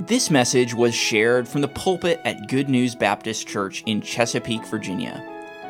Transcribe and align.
This 0.00 0.30
message 0.30 0.74
was 0.74 0.94
shared 0.94 1.48
from 1.48 1.60
the 1.60 1.66
pulpit 1.66 2.20
at 2.24 2.46
Good 2.46 2.68
News 2.68 2.94
Baptist 2.94 3.48
Church 3.48 3.82
in 3.84 4.00
Chesapeake, 4.00 4.64
Virginia. 4.66 5.20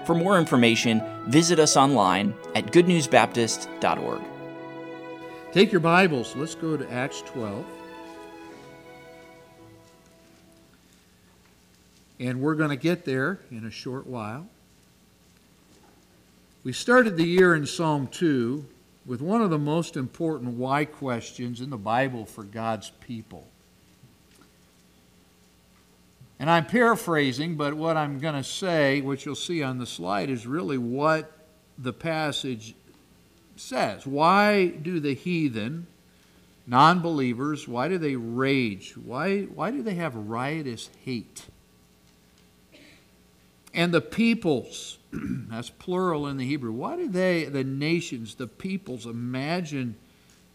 For 0.05 0.15
more 0.15 0.39
information, 0.39 1.03
visit 1.29 1.59
us 1.59 1.79
online 1.79 2.35
at 2.55 2.67
goodnewsbaptist.org. 2.67 4.21
Take 5.53 5.73
your 5.73 5.81
Bibles. 5.81 6.37
Let's 6.37 6.55
go 6.55 6.77
to 6.77 6.93
Acts 6.93 7.23
12. 7.23 7.65
And 12.21 12.43
we're 12.43 12.55
going 12.55 12.69
to 12.69 12.77
get 12.77 13.07
there 13.07 13.41
in 13.51 13.65
a 13.65 13.71
short 13.71 14.07
while. 14.07 14.47
We 16.65 16.75
started 16.75 17.17
the 17.17 17.25
year 17.25 17.55
in 17.55 17.65
Psalm 17.65 18.09
2 18.09 18.63
with 19.07 19.23
one 19.23 19.41
of 19.41 19.49
the 19.49 19.59
most 19.59 19.97
important 19.97 20.53
why 20.59 20.85
questions 20.85 21.63
in 21.63 21.71
the 21.71 21.79
Bible 21.79 22.27
for 22.27 22.45
God's 22.45 22.91
people. 23.01 23.49
And 26.41 26.49
I'm 26.49 26.67
paraphrasing, 26.67 27.57
but 27.57 27.75
what 27.75 27.97
I'm 27.97 28.21
going 28.21 28.35
to 28.35 28.45
say, 28.45 29.01
which 29.01 29.27
you'll 29.27 29.35
see 29.35 29.63
on 29.63 29.79
the 29.79 29.87
slide, 29.87 30.31
is 30.31 30.47
really 30.47 30.79
what 30.79 31.33
the 31.77 31.93
passage 31.93 32.75
says. 33.57 34.07
Why 34.07 34.67
do 34.67 35.01
the 35.01 35.15
heathen, 35.15 35.89
non 36.67 37.01
believers, 37.01 37.67
why 37.67 37.89
do 37.89 37.99
they 37.99 38.15
rage? 38.15 38.97
Why, 38.97 39.43
why 39.43 39.73
do 39.73 39.83
they 39.83 39.95
have 39.95 40.15
riotous 40.15 40.91
hate? 41.05 41.47
And 43.75 43.93
the 43.93 44.01
peoples, 44.01 44.99
that's 45.13 45.71
plural 45.71 46.27
in 46.27 46.37
the 46.37 46.47
Hebrew, 46.47 46.73
why 46.73 46.97
do 46.97 47.09
they, 47.09 47.45
the 47.45 47.65
nations, 47.65 48.37
the 48.37 48.47
peoples, 48.47 49.07
imagine 49.07 49.97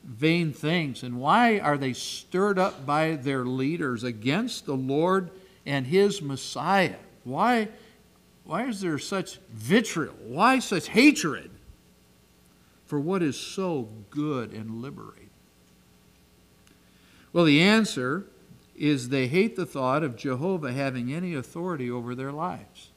vain 0.03 0.53
things? 0.53 1.03
And 1.03 1.19
why 1.19 1.59
are 1.59 1.77
they 1.77 1.93
stirred 1.93 2.57
up 2.57 2.85
by 2.85 3.15
their 3.15 3.45
leaders 3.45 4.03
against 4.03 4.65
the 4.65 4.75
Lord? 4.75 5.29
And 5.65 5.87
his 5.87 6.21
Messiah. 6.21 6.95
Why, 7.23 7.69
why 8.43 8.67
is 8.67 8.81
there 8.81 8.99
such 8.99 9.37
vitriol? 9.51 10.15
Why 10.19 10.59
such 10.59 10.89
hatred 10.89 11.51
for 12.85 12.99
what 12.99 13.23
is 13.23 13.37
so 13.37 13.89
good 14.09 14.51
and 14.51 14.81
liberating? 14.81 15.29
Well, 17.31 17.45
the 17.45 17.61
answer 17.61 18.25
is 18.75 19.09
they 19.09 19.27
hate 19.27 19.55
the 19.55 19.65
thought 19.65 20.03
of 20.03 20.15
Jehovah 20.15 20.73
having 20.73 21.13
any 21.13 21.33
authority 21.33 21.89
over 21.89 22.15
their 22.15 22.31
lives. 22.31 22.89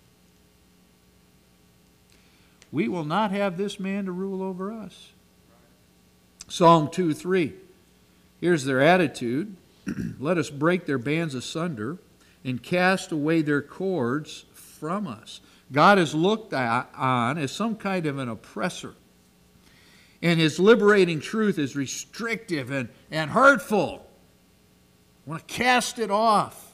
We 2.72 2.88
will 2.88 3.04
not 3.04 3.30
have 3.30 3.56
this 3.56 3.78
man 3.78 4.06
to 4.06 4.12
rule 4.12 4.42
over 4.42 4.72
us. 4.72 5.12
Psalm 6.48 6.90
2 6.90 7.14
3. 7.14 7.54
Here's 8.40 8.64
their 8.64 8.80
attitude 8.80 9.56
Let 10.18 10.36
us 10.36 10.50
break 10.50 10.86
their 10.86 10.98
bands 10.98 11.34
asunder 11.34 11.98
and 12.46 12.62
cast 12.62 13.10
away 13.10 13.42
their 13.42 13.60
cords 13.60 14.44
from 14.52 15.06
us. 15.06 15.40
God 15.72 15.98
is 15.98 16.14
looked 16.14 16.54
on 16.54 17.38
as 17.38 17.50
some 17.50 17.74
kind 17.74 18.06
of 18.06 18.18
an 18.18 18.28
oppressor. 18.28 18.94
And 20.22 20.38
his 20.38 20.60
liberating 20.60 21.20
truth 21.20 21.58
is 21.58 21.74
restrictive 21.74 22.70
and, 22.70 22.88
and 23.10 23.32
hurtful. 23.32 24.06
I 25.26 25.30
want 25.30 25.46
to 25.46 25.54
cast 25.54 25.98
it 25.98 26.10
off. 26.10 26.72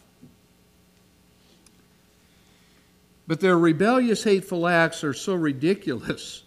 But 3.27 3.41
their 3.41 3.59
rebellious, 3.59 4.25
hateful 4.25 4.69
acts 4.69 5.03
are 5.03 5.15
so 5.15 5.35
ridiculous 5.35 6.43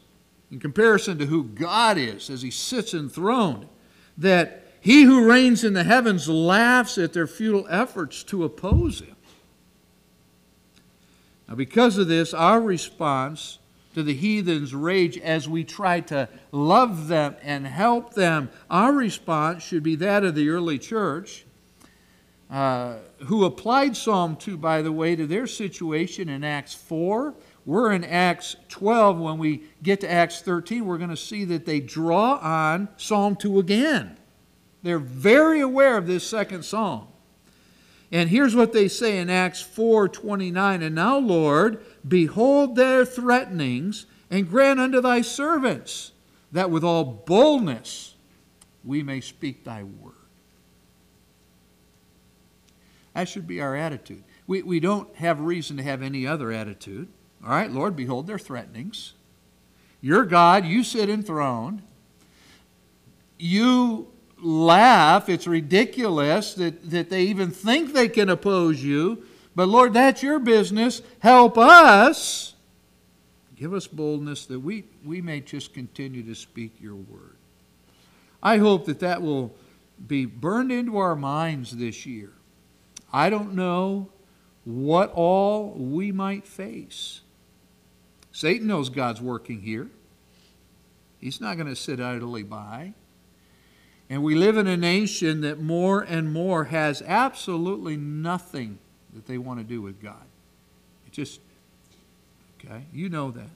in 0.51 0.59
comparison 0.59 1.17
to 1.17 1.25
who 1.25 1.45
God 1.45 1.97
is 1.97 2.29
as 2.29 2.43
he 2.43 2.51
sits 2.51 2.93
enthroned 2.93 3.67
that 4.19 4.61
he 4.81 5.01
who 5.01 5.27
reigns 5.27 5.63
in 5.63 5.73
the 5.73 5.83
heavens 5.83 6.29
laughs 6.29 6.99
at 6.99 7.13
their 7.13 7.25
futile 7.25 7.65
efforts 7.71 8.23
to 8.25 8.43
oppose 8.43 8.99
him. 8.99 9.14
Now, 11.47 11.55
because 11.55 11.97
of 11.97 12.07
this, 12.07 12.33
our 12.33 12.61
response 12.61 13.59
to 13.93 14.03
the 14.03 14.13
heathens' 14.13 14.73
rage 14.73 15.17
as 15.17 15.47
we 15.47 15.63
try 15.63 16.01
to 16.01 16.27
love 16.51 17.07
them 17.07 17.35
and 17.41 17.65
help 17.65 18.13
them, 18.13 18.49
our 18.69 18.91
response 18.91 19.63
should 19.63 19.83
be 19.83 19.95
that 19.95 20.23
of 20.23 20.35
the 20.35 20.49
early 20.49 20.77
church, 20.77 21.45
uh, 22.49 22.97
who 23.25 23.45
applied 23.45 23.95
Psalm 23.95 24.35
2, 24.35 24.57
by 24.57 24.81
the 24.81 24.91
way, 24.91 25.15
to 25.15 25.25
their 25.25 25.47
situation 25.47 26.29
in 26.29 26.43
Acts 26.43 26.73
4. 26.73 27.33
We're 27.65 27.91
in 27.93 28.03
Acts 28.03 28.55
12. 28.69 29.19
When 29.19 29.37
we 29.37 29.63
get 29.81 30.01
to 30.01 30.11
Acts 30.11 30.41
13, 30.41 30.85
we're 30.85 30.97
going 30.97 31.09
to 31.09 31.17
see 31.17 31.45
that 31.45 31.65
they 31.65 31.79
draw 31.79 32.37
on 32.41 32.89
Psalm 32.97 33.35
2 33.35 33.59
again. 33.59 34.17
They're 34.83 34.99
very 34.99 35.61
aware 35.61 35.97
of 35.97 36.05
this 36.05 36.27
second 36.27 36.63
psalm. 36.63 37.07
And 38.15 38.29
here's 38.29 38.55
what 38.55 38.71
they 38.71 38.87
say 38.87 39.17
in 39.17 39.29
Acts 39.29 39.61
4:29, 39.61 40.81
and 40.81 40.95
now 40.95 41.17
Lord, 41.17 41.83
behold 42.07 42.77
their 42.77 43.03
threatenings 43.03 44.05
and 44.31 44.49
grant 44.49 44.79
unto 44.79 45.01
thy 45.01 45.19
servants 45.19 46.13
that 46.49 46.71
with 46.71 46.81
all 46.81 47.03
boldness 47.03 48.15
we 48.85 49.03
may 49.03 49.19
speak 49.19 49.65
thy 49.65 49.83
word. 49.83 50.13
That 53.13 53.27
should 53.27 53.47
be 53.47 53.59
our 53.59 53.75
attitude. 53.75 54.23
We, 54.47 54.61
we 54.61 54.79
don't 54.79 55.13
have 55.17 55.41
reason 55.41 55.75
to 55.75 55.83
have 55.83 56.01
any 56.01 56.25
other 56.25 56.53
attitude. 56.53 57.09
All 57.43 57.49
right, 57.49 57.69
Lord, 57.69 57.97
behold 57.97 58.27
their 58.27 58.39
threatenings. 58.39 59.11
You're 59.99 60.23
God, 60.23 60.65
you 60.65 60.85
sit 60.85 61.09
enthroned. 61.09 61.81
You 63.37 64.07
laugh. 64.41 65.29
It's 65.29 65.47
ridiculous 65.47 66.53
that, 66.55 66.89
that 66.89 67.09
they 67.09 67.23
even 67.23 67.51
think 67.51 67.93
they 67.93 68.07
can 68.07 68.29
oppose 68.29 68.83
you. 68.83 69.23
But 69.55 69.69
Lord, 69.69 69.93
that's 69.93 70.21
your 70.21 70.39
business. 70.39 71.01
Help 71.19 71.57
us. 71.57 72.53
Give 73.55 73.73
us 73.73 73.87
boldness 73.87 74.45
that 74.47 74.59
we, 74.59 74.83
we 75.03 75.21
may 75.21 75.39
just 75.39 75.73
continue 75.73 76.23
to 76.23 76.35
speak 76.35 76.73
your 76.81 76.95
word. 76.95 77.37
I 78.43 78.57
hope 78.57 78.85
that 78.85 78.99
that 78.99 79.21
will 79.21 79.55
be 80.07 80.25
burned 80.25 80.71
into 80.71 80.97
our 80.97 81.15
minds 81.15 81.71
this 81.71 82.05
year. 82.05 82.33
I 83.13 83.29
don't 83.29 83.53
know 83.53 84.09
what 84.65 85.11
all 85.13 85.71
we 85.71 86.11
might 86.11 86.45
face. 86.45 87.21
Satan 88.33 88.67
knows 88.67 88.89
God's 88.89 89.21
working 89.21 89.61
here. 89.61 89.89
He's 91.19 91.39
not 91.39 91.55
going 91.55 91.67
to 91.67 91.75
sit 91.75 92.01
idly 92.01 92.43
by. 92.43 92.93
And 94.09 94.23
we 94.23 94.35
live 94.35 94.57
in 94.57 94.67
a 94.67 94.77
nation 94.77 95.41
that 95.41 95.59
more 95.59 96.01
and 96.01 96.31
more 96.31 96.65
has 96.65 97.01
absolutely 97.01 97.97
nothing 97.97 98.77
that 99.13 99.25
they 99.25 99.37
want 99.37 99.59
to 99.59 99.63
do 99.63 99.81
with 99.81 100.01
God. 100.01 100.23
It 101.07 101.13
just, 101.13 101.39
okay, 102.59 102.85
you 102.93 103.09
know 103.09 103.31
that. 103.31 103.49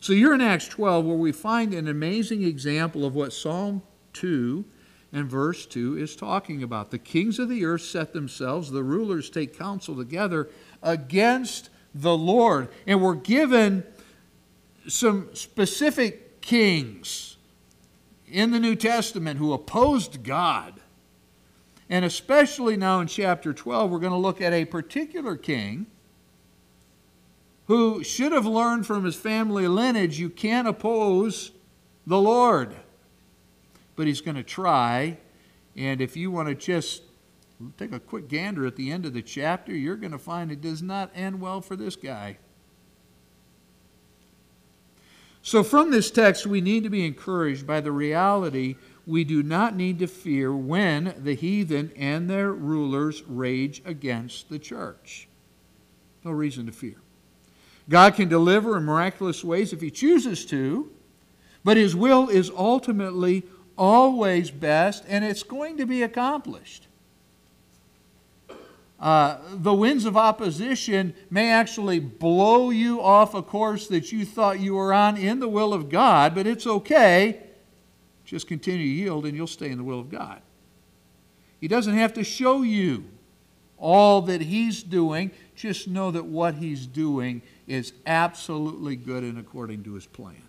So 0.00 0.12
you're 0.12 0.34
in 0.34 0.40
Acts 0.40 0.68
12 0.68 1.04
where 1.04 1.16
we 1.16 1.32
find 1.32 1.74
an 1.74 1.88
amazing 1.88 2.42
example 2.42 3.04
of 3.04 3.14
what 3.14 3.32
Psalm 3.32 3.82
2 4.14 4.64
and 5.12 5.26
verse 5.26 5.64
2 5.66 5.96
is 5.96 6.16
talking 6.16 6.62
about. 6.62 6.90
The 6.90 6.98
kings 6.98 7.38
of 7.38 7.48
the 7.48 7.64
earth 7.64 7.82
set 7.82 8.12
themselves, 8.12 8.70
the 8.70 8.82
rulers 8.82 9.30
take 9.30 9.56
counsel 9.56 9.96
together 9.96 10.48
against 10.82 11.70
the 11.94 12.16
Lord. 12.16 12.68
And 12.86 13.00
we're 13.00 13.14
given 13.14 13.84
some 14.86 15.34
specific 15.34 16.40
kings 16.40 17.37
in 18.30 18.50
the 18.50 18.60
New 18.60 18.76
Testament 18.76 19.38
who 19.38 19.52
opposed 19.52 20.22
God. 20.22 20.80
And 21.90 22.04
especially 22.04 22.76
now 22.76 23.00
in 23.00 23.06
chapter 23.06 23.52
12, 23.52 23.90
we're 23.90 23.98
going 23.98 24.12
to 24.12 24.18
look 24.18 24.40
at 24.40 24.52
a 24.52 24.64
particular 24.64 25.36
king 25.36 25.86
who 27.66 28.02
should 28.02 28.32
have 28.32 28.46
learned 28.46 28.86
from 28.86 29.04
his 29.04 29.14
family 29.14 29.68
lineage 29.68 30.18
you 30.18 30.30
can't 30.30 30.68
oppose 30.68 31.52
the 32.06 32.18
Lord. 32.18 32.74
But 33.96 34.06
he's 34.06 34.20
going 34.20 34.36
to 34.36 34.42
try. 34.42 35.18
And 35.76 36.00
if 36.00 36.16
you 36.16 36.30
want 36.30 36.48
to 36.48 36.54
just 36.54 37.02
take 37.76 37.92
a 37.92 38.00
quick 38.00 38.28
gander 38.28 38.66
at 38.66 38.76
the 38.76 38.90
end 38.90 39.04
of 39.04 39.12
the 39.12 39.22
chapter, 39.22 39.74
you're 39.74 39.96
going 39.96 40.12
to 40.12 40.18
find 40.18 40.50
it 40.50 40.60
does 40.60 40.82
not 40.82 41.10
end 41.14 41.40
well 41.40 41.60
for 41.60 41.76
this 41.76 41.96
guy. 41.96 42.38
So, 45.42 45.62
from 45.62 45.90
this 45.90 46.10
text, 46.10 46.46
we 46.46 46.60
need 46.60 46.82
to 46.82 46.90
be 46.90 47.06
encouraged 47.06 47.66
by 47.66 47.80
the 47.80 47.92
reality 47.92 48.76
we 49.06 49.24
do 49.24 49.42
not 49.42 49.74
need 49.74 49.98
to 50.00 50.06
fear 50.06 50.54
when 50.54 51.14
the 51.18 51.34
heathen 51.34 51.92
and 51.96 52.28
their 52.28 52.52
rulers 52.52 53.22
rage 53.22 53.80
against 53.86 54.50
the 54.50 54.58
church. 54.58 55.28
No 56.24 56.30
reason 56.30 56.66
to 56.66 56.72
fear. 56.72 56.96
God 57.88 58.14
can 58.14 58.28
deliver 58.28 58.76
in 58.76 58.84
miraculous 58.84 59.42
ways 59.42 59.72
if 59.72 59.80
He 59.80 59.90
chooses 59.90 60.44
to, 60.46 60.90
but 61.64 61.78
His 61.78 61.96
will 61.96 62.28
is 62.28 62.50
ultimately 62.50 63.44
always 63.78 64.50
best, 64.50 65.04
and 65.08 65.24
it's 65.24 65.42
going 65.42 65.78
to 65.78 65.86
be 65.86 66.02
accomplished. 66.02 66.87
Uh, 69.00 69.38
the 69.52 69.72
winds 69.72 70.04
of 70.04 70.16
opposition 70.16 71.14
may 71.30 71.50
actually 71.50 72.00
blow 72.00 72.70
you 72.70 73.00
off 73.00 73.32
a 73.34 73.42
course 73.42 73.86
that 73.86 74.10
you 74.10 74.24
thought 74.24 74.58
you 74.58 74.74
were 74.74 74.92
on 74.92 75.16
in 75.16 75.38
the 75.38 75.48
will 75.48 75.72
of 75.72 75.88
God, 75.88 76.34
but 76.34 76.46
it's 76.46 76.66
okay. 76.66 77.40
Just 78.24 78.48
continue 78.48 78.84
to 78.84 78.92
yield 78.92 79.24
and 79.24 79.36
you'll 79.36 79.46
stay 79.46 79.70
in 79.70 79.78
the 79.78 79.84
will 79.84 80.00
of 80.00 80.10
God. 80.10 80.42
He 81.60 81.68
doesn't 81.68 81.94
have 81.94 82.12
to 82.14 82.24
show 82.24 82.62
you 82.62 83.04
all 83.76 84.22
that 84.22 84.40
he's 84.40 84.82
doing. 84.82 85.30
Just 85.54 85.86
know 85.86 86.10
that 86.10 86.24
what 86.26 86.56
he's 86.56 86.86
doing 86.86 87.42
is 87.66 87.92
absolutely 88.06 88.96
good 88.96 89.22
and 89.22 89.38
according 89.38 89.84
to 89.84 89.94
his 89.94 90.06
plan. 90.06 90.42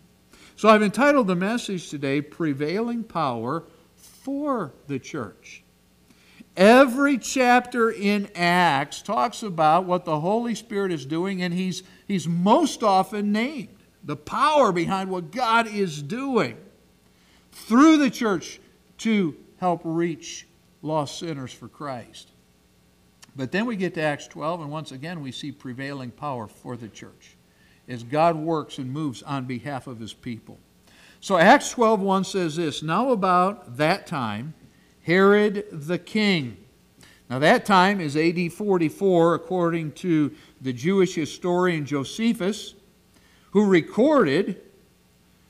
So 0.56 0.70
I've 0.70 0.84
entitled 0.84 1.28
the 1.28 1.36
message 1.36 1.90
today, 1.90 2.22
Prevailing 2.22 3.04
Power 3.04 3.64
for 3.96 4.74
the 4.88 5.00
Church. 5.00 5.64
Every 6.60 7.18
chapter 7.18 7.90
in 7.90 8.30
Acts 8.36 9.02
talks 9.02 9.44
about 9.44 9.86
what 9.86 10.04
the 10.04 10.20
Holy 10.20 10.56
Spirit 10.56 10.92
is 10.92 11.06
doing, 11.06 11.42
and 11.42 11.54
he's, 11.54 11.84
he's 12.06 12.28
most 12.28 12.84
often 12.84 13.32
named 13.32 13.70
the 14.04 14.18
power 14.18 14.74
behind 14.74 15.10
what 15.10 15.32
God 15.32 15.68
is 15.68 16.02
doing 16.02 16.58
through 17.54 17.96
the 17.96 18.10
church 18.10 18.60
to 18.98 19.38
help 19.62 19.80
reach 19.86 20.48
lost 20.82 21.20
sinners 21.20 21.54
for 21.54 21.70
Christ. 21.70 22.32
But 23.38 23.54
then 23.54 23.66
we 23.66 23.78
get 23.78 23.94
to 23.94 24.02
Acts 24.02 24.28
12, 24.28 24.60
and 24.60 24.70
once 24.70 24.92
again 24.92 25.22
we 25.22 25.32
see 25.32 25.54
prevailing 25.54 26.12
power 26.12 26.46
for 26.46 26.76
the 26.76 26.90
church 26.90 27.38
as 27.88 28.04
God 28.04 28.36
works 28.36 28.80
and 28.80 28.92
moves 28.92 29.24
on 29.24 29.46
behalf 29.46 29.88
of 29.88 29.98
his 29.98 30.12
people. 30.12 30.58
So 31.22 31.38
Acts 31.38 31.72
12:1 31.72 32.26
says 32.26 32.58
this, 32.58 32.84
"Now 32.84 33.12
about 33.12 33.78
that 33.78 34.06
time 34.06 34.56
Herod 35.10 35.66
the 35.72 35.98
king." 35.98 36.58
Now 37.30 37.40
that 37.40 37.66
time 37.66 38.00
is 38.00 38.16
AD 38.16 38.52
44 38.52 39.34
according 39.34 39.94
to 39.94 40.32
the 40.62 40.72
Jewish 40.72 41.16
historian 41.16 41.86
Josephus, 41.86 42.76
who 43.52 43.66
recorded 43.66 44.62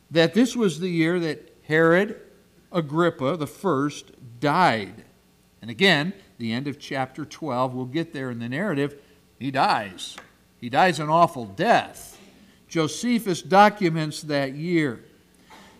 that 0.09 0.33
this 0.33 0.55
was 0.55 0.79
the 0.79 0.89
year 0.89 1.19
that 1.19 1.53
Herod 1.63 2.19
Agrippa 2.71 3.35
the 3.37 3.47
first 3.47 4.11
died. 4.39 5.03
And 5.61 5.69
again, 5.69 6.13
the 6.37 6.53
end 6.53 6.67
of 6.67 6.79
chapter 6.79 7.25
12, 7.25 7.73
we'll 7.73 7.85
get 7.85 8.13
there 8.13 8.31
in 8.31 8.39
the 8.39 8.47
narrative, 8.47 8.95
he 9.37 9.51
dies. 9.51 10.15
He 10.61 10.69
dies 10.69 10.99
an 10.99 11.09
awful 11.09 11.45
death. 11.45 12.17
Josephus 12.67 13.41
documents 13.41 14.21
that 14.21 14.55
year. 14.55 15.03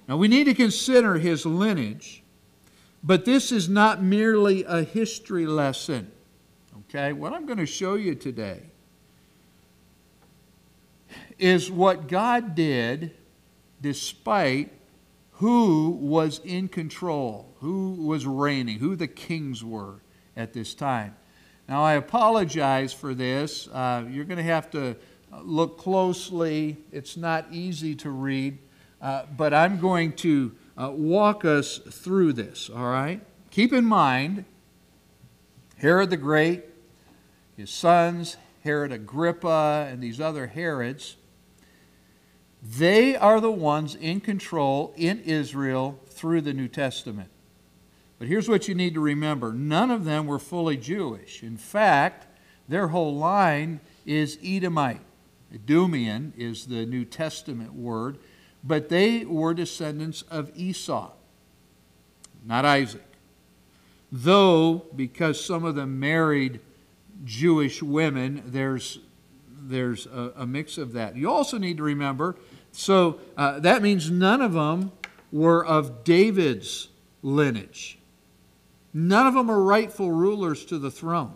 Now 0.07 0.17
we 0.17 0.27
need 0.27 0.45
to 0.45 0.53
consider 0.53 1.19
his 1.19 1.45
lineage, 1.45 2.23
but 3.03 3.25
this 3.25 3.51
is 3.51 3.69
not 3.69 4.01
merely 4.01 4.63
a 4.63 4.83
history 4.83 5.45
lesson. 5.45 6.11
Okay? 6.89 7.13
What 7.13 7.33
I'm 7.33 7.45
going 7.45 7.59
to 7.59 7.65
show 7.65 7.95
you 7.95 8.15
today 8.15 8.61
is 11.37 11.71
what 11.71 12.07
God 12.07 12.55
did 12.55 13.15
despite 13.81 14.71
who 15.33 15.91
was 15.91 16.41
in 16.43 16.67
control, 16.67 17.53
who 17.59 17.93
was 17.93 18.25
reigning, 18.25 18.79
who 18.79 18.95
the 18.95 19.07
kings 19.07 19.63
were 19.63 20.01
at 20.35 20.51
this 20.51 20.73
time. 20.73 21.15
Now, 21.69 21.83
I 21.83 21.93
apologize 21.93 22.91
for 22.91 23.13
this. 23.13 23.67
Uh, 23.67 24.03
you're 24.09 24.25
going 24.25 24.37
to 24.37 24.43
have 24.43 24.69
to 24.71 24.97
look 25.43 25.77
closely. 25.77 26.77
It's 26.91 27.15
not 27.15 27.45
easy 27.51 27.95
to 27.95 28.09
read, 28.09 28.57
uh, 29.01 29.23
but 29.37 29.53
I'm 29.53 29.79
going 29.79 30.13
to 30.13 30.53
uh, 30.79 30.89
walk 30.91 31.43
us 31.43 31.77
through 31.77 32.33
this, 32.33 32.69
all 32.73 32.89
right? 32.89 33.21
Keep 33.51 33.73
in 33.73 33.83
mind, 33.83 34.45
Herod 35.77 36.09
the 36.09 36.17
Great, 36.17 36.63
his 37.57 37.69
sons, 37.69 38.37
Herod 38.63 38.91
Agrippa, 38.91 39.87
and 39.91 40.01
these 40.01 40.21
other 40.21 40.47
Herods, 40.47 41.17
they 42.63 43.15
are 43.15 43.41
the 43.41 43.51
ones 43.51 43.95
in 43.95 44.21
control 44.21 44.93
in 44.95 45.19
Israel 45.21 45.99
through 46.07 46.41
the 46.41 46.53
New 46.53 46.67
Testament. 46.67 47.29
But 48.17 48.27
here's 48.27 48.49
what 48.49 48.67
you 48.67 48.75
need 48.75 48.93
to 48.93 48.99
remember 48.99 49.53
none 49.53 49.91
of 49.91 50.05
them 50.05 50.27
were 50.27 50.39
fully 50.39 50.77
Jewish. 50.77 51.43
In 51.43 51.57
fact, 51.57 52.27
their 52.67 52.89
whole 52.89 53.15
line 53.15 53.79
is 54.05 54.37
Edomite. 54.43 55.01
Idumean 55.53 56.33
is 56.37 56.67
the 56.67 56.85
New 56.85 57.05
Testament 57.05 57.73
word, 57.73 58.19
but 58.63 58.89
they 58.89 59.25
were 59.25 59.53
descendants 59.53 60.23
of 60.23 60.51
Esau, 60.55 61.11
not 62.45 62.65
Isaac. 62.65 63.03
Though, 64.11 64.85
because 64.95 65.43
some 65.43 65.63
of 65.63 65.75
them 65.75 65.99
married 65.99 66.59
Jewish 67.23 67.83
women, 67.83 68.43
there's, 68.45 68.99
there's 69.49 70.07
a, 70.07 70.33
a 70.37 70.47
mix 70.47 70.77
of 70.77 70.93
that. 70.93 71.15
You 71.15 71.29
also 71.29 71.57
need 71.57 71.77
to 71.77 71.83
remember 71.83 72.35
so 72.71 73.19
uh, 73.37 73.59
that 73.59 73.81
means 73.81 74.09
none 74.11 74.41
of 74.41 74.53
them 74.53 74.91
were 75.31 75.65
of 75.65 76.03
David's 76.03 76.89
lineage. 77.21 77.97
None 78.93 79.27
of 79.27 79.33
them 79.33 79.49
are 79.49 79.61
rightful 79.61 80.11
rulers 80.11 80.65
to 80.65 80.79
the 80.79 80.91
throne. 80.91 81.33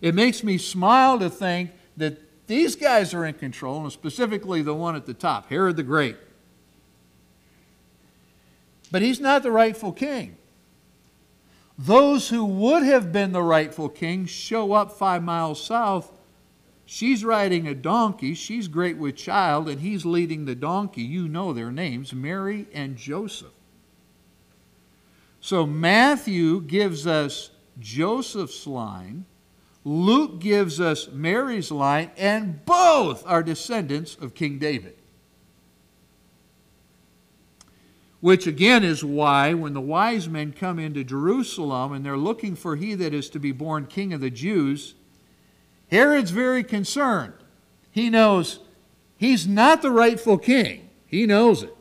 It 0.00 0.14
makes 0.14 0.44
me 0.44 0.58
smile 0.58 1.18
to 1.18 1.30
think 1.30 1.70
that 1.96 2.25
these 2.46 2.76
guys 2.76 3.12
are 3.14 3.24
in 3.24 3.34
control, 3.34 3.82
and 3.82 3.92
specifically 3.92 4.62
the 4.62 4.74
one 4.74 4.96
at 4.96 5.06
the 5.06 5.14
top, 5.14 5.48
Herod 5.48 5.76
the 5.76 5.82
Great. 5.82 6.16
But 8.90 9.02
he's 9.02 9.20
not 9.20 9.42
the 9.42 9.50
rightful 9.50 9.92
king. 9.92 10.36
Those 11.78 12.28
who 12.28 12.44
would 12.44 12.84
have 12.84 13.12
been 13.12 13.32
the 13.32 13.42
rightful 13.42 13.88
king 13.88 14.26
show 14.26 14.72
up 14.72 14.92
five 14.92 15.22
miles 15.22 15.62
south 15.62 16.10
She's 16.88 17.24
riding 17.24 17.66
a 17.66 17.74
donkey. 17.74 18.34
She's 18.34 18.68
great 18.68 18.96
with 18.96 19.16
child, 19.16 19.68
and 19.68 19.80
he's 19.80 20.06
leading 20.06 20.44
the 20.44 20.54
donkey. 20.54 21.02
You 21.02 21.26
know 21.26 21.52
their 21.52 21.72
names 21.72 22.12
Mary 22.12 22.66
and 22.72 22.96
Joseph. 22.96 23.52
So 25.40 25.66
Matthew 25.66 26.60
gives 26.60 27.04
us 27.06 27.50
Joseph's 27.80 28.68
line, 28.68 29.26
Luke 29.88 30.40
gives 30.40 30.80
us 30.80 31.08
Mary's 31.12 31.70
line, 31.70 32.10
and 32.16 32.64
both 32.64 33.24
are 33.24 33.40
descendants 33.40 34.16
of 34.16 34.34
King 34.34 34.58
David. 34.58 34.96
Which 38.18 38.48
again 38.48 38.82
is 38.82 39.04
why, 39.04 39.54
when 39.54 39.74
the 39.74 39.80
wise 39.80 40.28
men 40.28 40.52
come 40.52 40.80
into 40.80 41.04
Jerusalem 41.04 41.92
and 41.92 42.04
they're 42.04 42.16
looking 42.16 42.56
for 42.56 42.74
he 42.74 42.96
that 42.96 43.14
is 43.14 43.30
to 43.30 43.38
be 43.38 43.52
born 43.52 43.86
king 43.86 44.12
of 44.12 44.20
the 44.20 44.28
Jews, 44.28 44.96
Herod's 45.88 46.32
very 46.32 46.64
concerned. 46.64 47.34
He 47.92 48.10
knows 48.10 48.58
he's 49.16 49.46
not 49.46 49.82
the 49.82 49.92
rightful 49.92 50.38
king. 50.38 50.90
He 51.06 51.26
knows 51.26 51.62
it. 51.62 51.76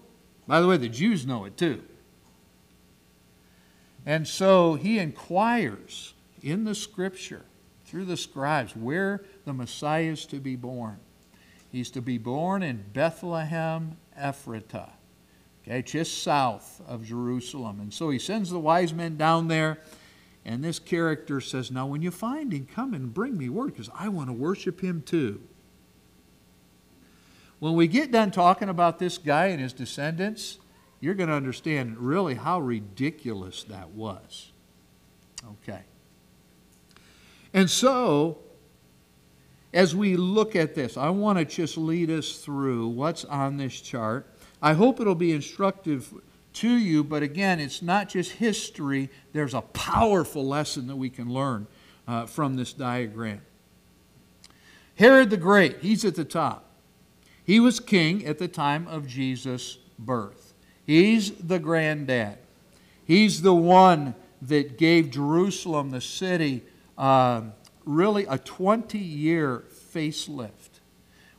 By 0.45 0.61
the 0.61 0.67
way, 0.67 0.77
the 0.77 0.89
Jews 0.89 1.25
know 1.25 1.45
it 1.45 1.57
too. 1.57 1.81
And 4.05 4.27
so 4.27 4.75
he 4.75 4.99
inquires 4.99 6.13
in 6.43 6.65
the 6.65 6.75
scripture 6.75 7.45
through 7.95 8.03
the 8.03 8.17
scribes 8.17 8.75
where 8.75 9.23
the 9.45 9.53
Messiah 9.53 10.11
is 10.11 10.25
to 10.25 10.35
be 10.35 10.57
born. 10.57 10.97
He's 11.71 11.89
to 11.91 12.01
be 12.01 12.17
born 12.17 12.61
in 12.61 12.83
Bethlehem, 12.91 13.95
Ephratah, 14.19 14.89
okay, 15.63 15.81
just 15.81 16.21
south 16.21 16.81
of 16.89 17.05
Jerusalem. 17.05 17.79
And 17.79 17.93
so 17.93 18.09
he 18.09 18.19
sends 18.19 18.49
the 18.49 18.59
wise 18.59 18.93
men 18.93 19.15
down 19.15 19.47
there 19.47 19.77
and 20.43 20.61
this 20.61 20.77
character 20.77 21.39
says, 21.39 21.71
Now, 21.71 21.87
when 21.87 22.01
you 22.01 22.11
find 22.11 22.51
him, 22.51 22.67
come 22.75 22.93
and 22.93 23.13
bring 23.13 23.37
me 23.37 23.47
word 23.47 23.67
because 23.67 23.89
I 23.95 24.09
want 24.09 24.27
to 24.27 24.33
worship 24.33 24.81
him 24.81 25.01
too. 25.01 25.39
When 27.59 27.75
we 27.75 27.87
get 27.87 28.11
done 28.11 28.29
talking 28.29 28.67
about 28.67 28.99
this 28.99 29.17
guy 29.17 29.45
and 29.45 29.61
his 29.61 29.71
descendants, 29.71 30.57
you're 30.99 31.15
going 31.15 31.29
to 31.29 31.35
understand 31.35 31.97
really 31.97 32.35
how 32.35 32.59
ridiculous 32.59 33.63
that 33.63 33.91
was. 33.91 34.51
Okay. 35.63 35.83
And 37.55 37.69
so, 37.69 38.39
as 39.73 39.95
we 39.95 40.17
look 40.17 40.57
at 40.57 40.75
this, 40.75 40.97
I 40.97 41.09
want 41.09 41.39
to 41.39 41.45
just 41.45 41.77
lead 41.77 42.11
us 42.11 42.39
through 42.39 42.89
what's 42.89 43.23
on 43.23 43.55
this 43.55 43.79
chart. 43.79 44.29
I 44.61 44.73
hope 44.73 44.99
it'll 44.99 45.15
be 45.15 45.31
instructive 45.31 46.13
to 46.55 46.69
you, 46.69 47.01
but 47.01 47.23
again, 47.23 47.61
it's 47.61 47.81
not 47.81 48.09
just 48.09 48.33
history, 48.33 49.09
there's 49.31 49.53
a 49.53 49.61
powerful 49.61 50.45
lesson 50.45 50.87
that 50.87 50.97
we 50.97 51.09
can 51.09 51.33
learn 51.33 51.67
uh, 52.09 52.25
from 52.25 52.57
this 52.57 52.73
diagram. 52.73 53.41
Herod 54.95 55.29
the 55.29 55.37
Great, 55.37 55.77
he's 55.79 56.03
at 56.03 56.15
the 56.15 56.25
top. 56.25 56.69
He 57.45 57.61
was 57.61 57.79
king 57.79 58.25
at 58.25 58.37
the 58.37 58.49
time 58.49 58.85
of 58.89 59.07
Jesus' 59.07 59.77
birth. 59.97 60.53
He's 60.85 61.31
the 61.31 61.59
granddad. 61.59 62.37
He's 63.05 63.43
the 63.43 63.55
one 63.55 64.13
that 64.41 64.77
gave 64.77 65.09
Jerusalem, 65.09 65.91
the 65.91 66.01
city, 66.01 66.61
uh, 66.97 67.41
really 67.85 68.25
a 68.25 68.37
20 68.37 68.97
year 68.97 69.63
facelift. 69.93 70.79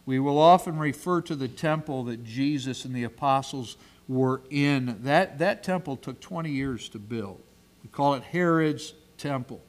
We 0.04 0.18
will 0.20 0.38
often 0.38 0.78
refer 0.78 1.20
to 1.22 1.34
the 1.34 1.48
temple 1.48 2.04
that 2.04 2.24
Jesus 2.24 2.84
and 2.84 2.94
the 2.94 3.04
apostles 3.04 3.76
were 4.08 4.40
in. 4.50 4.98
That, 5.02 5.38
that 5.38 5.64
temple 5.64 5.96
took 5.96 6.20
20 6.20 6.50
years 6.50 6.88
to 6.90 6.98
build. 6.98 7.42
We 7.82 7.90
call 7.90 8.14
it 8.14 8.22
Herod's 8.22 8.94
temple. 9.18 9.60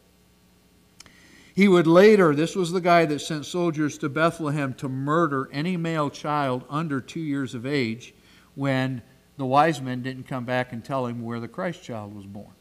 He 1.55 1.67
would 1.67 1.87
later, 1.87 2.35
this 2.35 2.55
was 2.55 2.71
the 2.71 2.81
guy 2.81 3.05
that 3.05 3.19
sent 3.19 3.47
soldiers 3.47 3.97
to 3.97 4.09
Bethlehem 4.09 4.75
to 4.75 4.87
murder 4.87 5.49
any 5.51 5.75
male 5.75 6.11
child 6.11 6.63
under 6.69 7.01
two 7.01 7.19
years 7.19 7.55
of 7.55 7.65
age 7.65 8.13
when 8.53 9.01
the 9.37 9.45
wise 9.45 9.81
men 9.81 10.03
didn't 10.03 10.27
come 10.27 10.45
back 10.45 10.71
and 10.71 10.85
tell 10.85 11.07
him 11.07 11.23
where 11.23 11.39
the 11.39 11.47
Christ 11.47 11.81
child 11.81 12.15
was 12.15 12.27
born. 12.27 12.53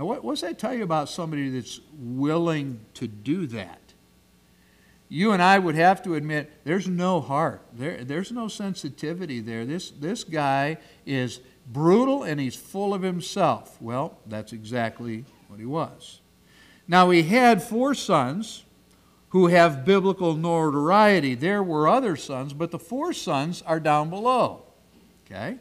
Now, 0.00 0.06
what, 0.06 0.24
what's 0.24 0.40
that 0.40 0.58
tell 0.58 0.72
you 0.72 0.82
about 0.82 1.10
somebody 1.10 1.50
that's 1.50 1.78
willing 1.92 2.80
to 2.94 3.06
do 3.06 3.46
that? 3.48 3.92
You 5.10 5.32
and 5.32 5.42
I 5.42 5.58
would 5.58 5.74
have 5.74 6.02
to 6.04 6.14
admit 6.14 6.50
there's 6.64 6.88
no 6.88 7.20
heart. 7.20 7.60
There, 7.74 8.02
there's 8.02 8.32
no 8.32 8.48
sensitivity 8.48 9.40
there. 9.40 9.66
This, 9.66 9.90
this 9.90 10.24
guy 10.24 10.78
is 11.04 11.40
brutal 11.66 12.22
and 12.22 12.40
he's 12.40 12.56
full 12.56 12.94
of 12.94 13.02
himself. 13.02 13.76
Well, 13.78 14.16
that's 14.24 14.54
exactly 14.54 15.26
what 15.48 15.60
he 15.60 15.66
was. 15.66 16.22
Now, 16.88 17.10
he 17.10 17.24
had 17.24 17.62
four 17.62 17.94
sons 17.94 18.64
who 19.28 19.48
have 19.48 19.84
biblical 19.84 20.34
notoriety. 20.34 21.34
There 21.34 21.62
were 21.62 21.86
other 21.86 22.16
sons, 22.16 22.54
but 22.54 22.70
the 22.70 22.78
four 22.78 23.12
sons 23.12 23.60
are 23.66 23.78
down 23.78 24.08
below. 24.08 24.62
Okay? 25.26 25.58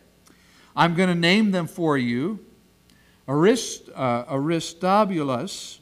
I'm 0.78 0.96
going 0.96 1.10
to 1.10 1.16
name 1.16 1.52
them 1.52 1.68
for 1.68 1.98
you. 1.98 2.46
Arist, 3.30 3.90
uh, 3.96 4.26
Aristobulus 4.30 5.80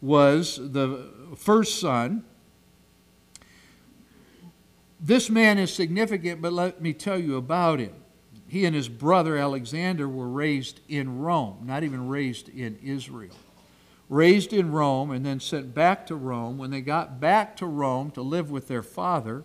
was 0.00 0.56
the 0.72 1.10
first 1.36 1.78
son. 1.78 2.24
This 4.98 5.30
man 5.30 5.58
is 5.58 5.72
significant, 5.72 6.42
but 6.42 6.52
let 6.52 6.80
me 6.80 6.92
tell 6.92 7.18
you 7.18 7.36
about 7.36 7.78
him. 7.78 7.92
He 8.48 8.64
and 8.64 8.74
his 8.74 8.88
brother 8.88 9.36
Alexander 9.36 10.08
were 10.08 10.28
raised 10.28 10.80
in 10.88 11.20
Rome, 11.20 11.58
not 11.62 11.84
even 11.84 12.08
raised 12.08 12.48
in 12.48 12.78
Israel 12.82 13.36
raised 14.12 14.52
in 14.52 14.70
Rome 14.70 15.10
and 15.10 15.24
then 15.24 15.40
sent 15.40 15.74
back 15.74 16.06
to 16.06 16.14
Rome. 16.14 16.58
When 16.58 16.70
they 16.70 16.82
got 16.82 17.18
back 17.18 17.56
to 17.56 17.66
Rome 17.66 18.10
to 18.10 18.20
live 18.20 18.50
with 18.50 18.68
their 18.68 18.82
father, 18.82 19.42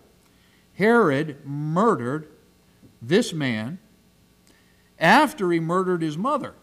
Herod 0.74 1.38
murdered 1.44 2.28
this 3.00 3.32
man 3.32 3.78
after 4.98 5.50
he 5.50 5.58
murdered 5.58 6.02
his 6.02 6.18
mother. 6.18 6.54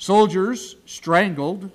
Soldiers 0.00 0.76
strangled 0.86 1.70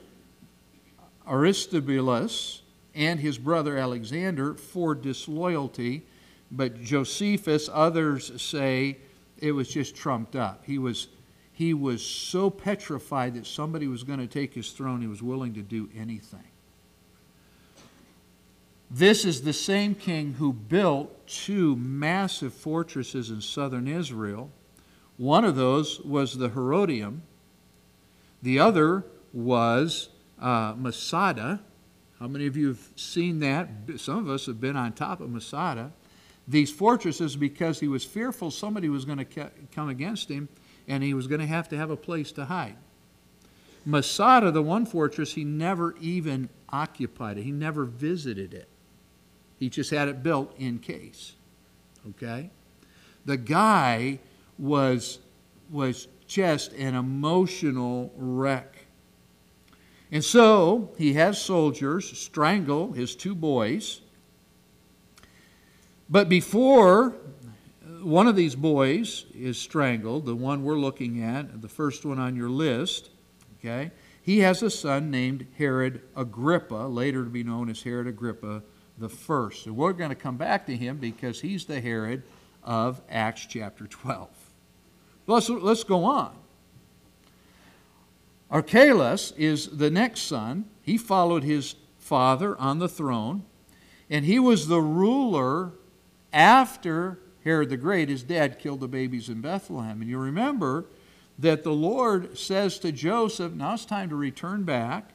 Aristobulus 1.28 2.64
and 2.96 3.20
his 3.20 3.38
brother 3.38 3.78
Alexander 3.78 4.56
for 4.56 4.96
disloyalty, 4.96 6.02
but 6.50 6.82
Josephus, 6.82 7.70
others 7.72 8.42
say 8.42 8.98
it 9.38 9.52
was 9.52 9.70
just 9.70 9.96
trumped 9.96 10.36
up. 10.36 10.64
He 10.66 10.80
was 10.80 11.08
he 11.54 11.76
was 11.76 12.04
so 12.04 12.50
petrified 12.50 13.36
that 13.36 13.46
somebody 13.46 13.88
was 13.88 14.02
going 14.02 14.20
to 14.20 14.28
take 14.28 14.56
his 14.56 14.72
throne, 14.72 15.02
he 15.02 15.08
was 15.08 15.22
willing 15.22 15.54
to 15.54 15.62
do 15.62 15.88
anything. 15.96 16.50
This 18.90 19.24
is 19.24 19.44
the 19.44 19.54
same 19.54 19.94
king 19.94 20.34
who 20.34 20.52
built 20.52 21.28
two 21.28 21.76
massive 21.76 22.56
fortresses 22.56 23.30
in 23.30 23.42
southern 23.42 23.88
Israel. 23.88 24.50
One 25.18 25.46
of 25.46 25.56
those 25.56 26.02
was 26.02 26.40
the 26.40 26.50
Herodium, 26.50 27.22
the 28.46 28.60
other 28.60 29.04
was 29.34 30.10
uh, 30.40 30.76
Masada. 30.78 31.60
How 32.20 32.28
many 32.28 32.46
of 32.46 32.56
you 32.56 32.68
have 32.68 32.92
seen 32.96 33.40
that? 33.40 33.68
Some 33.98 34.20
of 34.20 34.30
us 34.30 34.46
have 34.46 34.62
been 34.62 34.78
on 34.78 34.94
top 34.94 35.20
of 35.20 35.32
Masada. 35.32 35.92
These 36.48 36.72
fortresses, 36.72 37.36
because 37.36 37.80
he 37.80 37.88
was 37.88 38.06
fearful 38.06 38.52
somebody 38.52 38.88
was 38.88 39.04
going 39.04 39.18
to 39.18 39.50
come 39.74 39.90
against 39.90 40.30
him, 40.30 40.48
and 40.88 41.04
he 41.04 41.16
was 41.16 41.26
going 41.26 41.42
to 41.42 41.48
have 41.48 41.68
to 41.70 41.78
have 41.78 41.90
a 41.90 41.98
place 41.98 42.32
to 42.34 42.46
hide. 42.46 42.76
Masada, 43.84 44.52
the 44.52 44.62
one 44.62 44.86
fortress, 44.86 45.34
he 45.34 45.44
never 45.44 45.96
even 46.00 46.50
occupied 46.70 47.40
it. 47.40 47.44
He 47.44 47.52
never 47.52 47.84
visited 47.84 48.54
it. 48.54 48.70
He 49.58 49.70
just 49.70 49.90
had 49.90 50.08
it 50.08 50.22
built 50.22 50.54
in 50.60 50.78
case. 50.78 51.34
Okay? 52.10 52.52
The 53.26 53.38
guy 53.38 54.20
was, 54.60 55.18
was 55.72 56.08
just 56.28 56.74
an 56.74 56.96
emotional 56.96 58.12
wreck. 58.16 58.86
And 60.12 60.24
so 60.24 60.92
he 60.98 61.14
has 61.14 61.42
soldiers 61.42 62.18
strangle 62.18 62.94
his 62.94 63.16
two 63.16 63.36
boys. 63.36 64.02
But 66.10 66.30
before 66.30 67.16
one 68.02 68.28
of 68.28 68.36
these 68.36 68.56
boys 68.56 69.26
is 69.34 69.58
strangled, 69.58 70.26
the 70.26 70.36
one 70.36 70.64
we're 70.64 70.78
looking 70.78 71.24
at, 71.24 71.62
the 71.62 71.68
first 71.68 72.06
one 72.06 72.20
on 72.20 72.36
your 72.36 72.50
list, 72.50 73.10
okay? 73.60 73.92
He 74.22 74.40
has 74.40 74.62
a 74.62 74.70
son 74.70 75.12
named 75.12 75.48
Herod 75.58 76.02
Agrippa, 76.16 76.88
later 76.88 77.24
to 77.24 77.30
be 77.30 77.44
known 77.44 77.70
as 77.70 77.84
Herod 77.84 78.08
Agrippa 78.08 78.64
the 78.98 79.10
first. 79.10 79.66
And 79.66 79.76
we're 79.76 79.94
going 79.94 80.10
to 80.10 80.16
come 80.16 80.38
back 80.38 80.66
to 80.68 80.76
him 80.76 80.98
because 80.98 81.42
he's 81.42 81.66
the 81.66 81.82
Herod 81.82 82.24
of 82.64 83.02
Acts 83.10 83.46
chapter 83.48 83.88
12. 83.88 84.45
Let's, 85.28 85.50
let's 85.50 85.84
go 85.84 86.04
on. 86.04 86.36
Archelaus 88.50 89.32
is 89.38 89.68
the 89.68 89.90
next 89.90 90.22
son. 90.22 90.66
He 90.82 90.98
followed 90.98 91.44
his 91.44 91.76
father 91.98 92.58
on 92.60 92.80
the 92.80 92.88
throne, 92.88 93.44
and 94.10 94.26
he 94.26 94.38
was 94.38 94.68
the 94.68 94.82
ruler 94.82 95.72
after 96.32 97.20
Herod 97.44 97.70
the 97.70 97.78
Great, 97.78 98.10
his 98.10 98.24
dad 98.24 98.60
killed 98.60 98.80
the 98.80 98.88
babies 98.88 99.30
in 99.30 99.42
Bethlehem. 99.42 100.02
And 100.02 100.10
you 100.10 100.18
remember 100.18 100.86
that 101.38 101.64
the 101.64 101.72
Lord 101.72 102.38
says 102.38 102.80
to 102.80 102.92
Joseph, 102.92 103.54
Now 103.54 103.76
it's 103.76 103.86
time 103.86 104.10
to 104.10 104.16
return 104.16 104.64
back. 104.64 105.12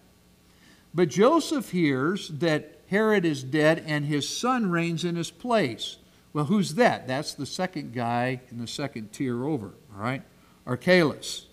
But 0.94 1.08
Joseph 1.08 1.70
hears 1.70 2.28
that 2.28 2.80
Herod 2.88 3.24
is 3.24 3.42
dead 3.42 3.82
and 3.86 4.04
his 4.04 4.28
son 4.28 4.70
reigns 4.70 5.04
in 5.04 5.16
his 5.16 5.30
place. 5.30 5.98
Well, 6.32 6.44
who's 6.44 6.74
that? 6.74 7.08
That's 7.08 7.34
the 7.34 7.46
second 7.46 7.92
guy 7.92 8.40
in 8.50 8.58
the 8.58 8.66
second 8.66 9.12
tier 9.12 9.44
over, 9.44 9.74
all 9.94 10.02
right? 10.02 10.22
Archelaus. 10.66 11.46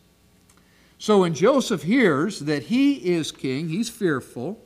So 1.00 1.22
when 1.22 1.34
Joseph 1.34 1.84
hears 1.84 2.39
that 2.41 2.63
he 2.63 2.93
is 2.96 3.31
king, 3.31 3.69
he's 3.69 3.89
fearful. 3.89 4.60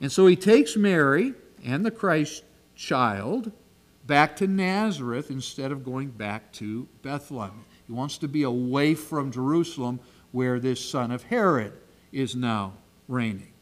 And 0.00 0.10
so 0.10 0.26
he 0.26 0.36
takes 0.36 0.76
Mary 0.76 1.34
and 1.64 1.84
the 1.84 1.90
Christ 1.90 2.44
child 2.74 3.52
back 4.06 4.36
to 4.36 4.46
Nazareth 4.46 5.30
instead 5.30 5.70
of 5.70 5.84
going 5.84 6.10
back 6.10 6.52
to 6.52 6.88
Bethlehem. 7.02 7.64
He 7.86 7.92
wants 7.92 8.18
to 8.18 8.28
be 8.28 8.42
away 8.42 8.94
from 8.94 9.30
Jerusalem 9.30 10.00
where 10.32 10.58
this 10.58 10.84
son 10.84 11.10
of 11.10 11.24
Herod 11.24 11.72
is 12.10 12.34
now 12.34 12.74
reigning. 13.06 13.52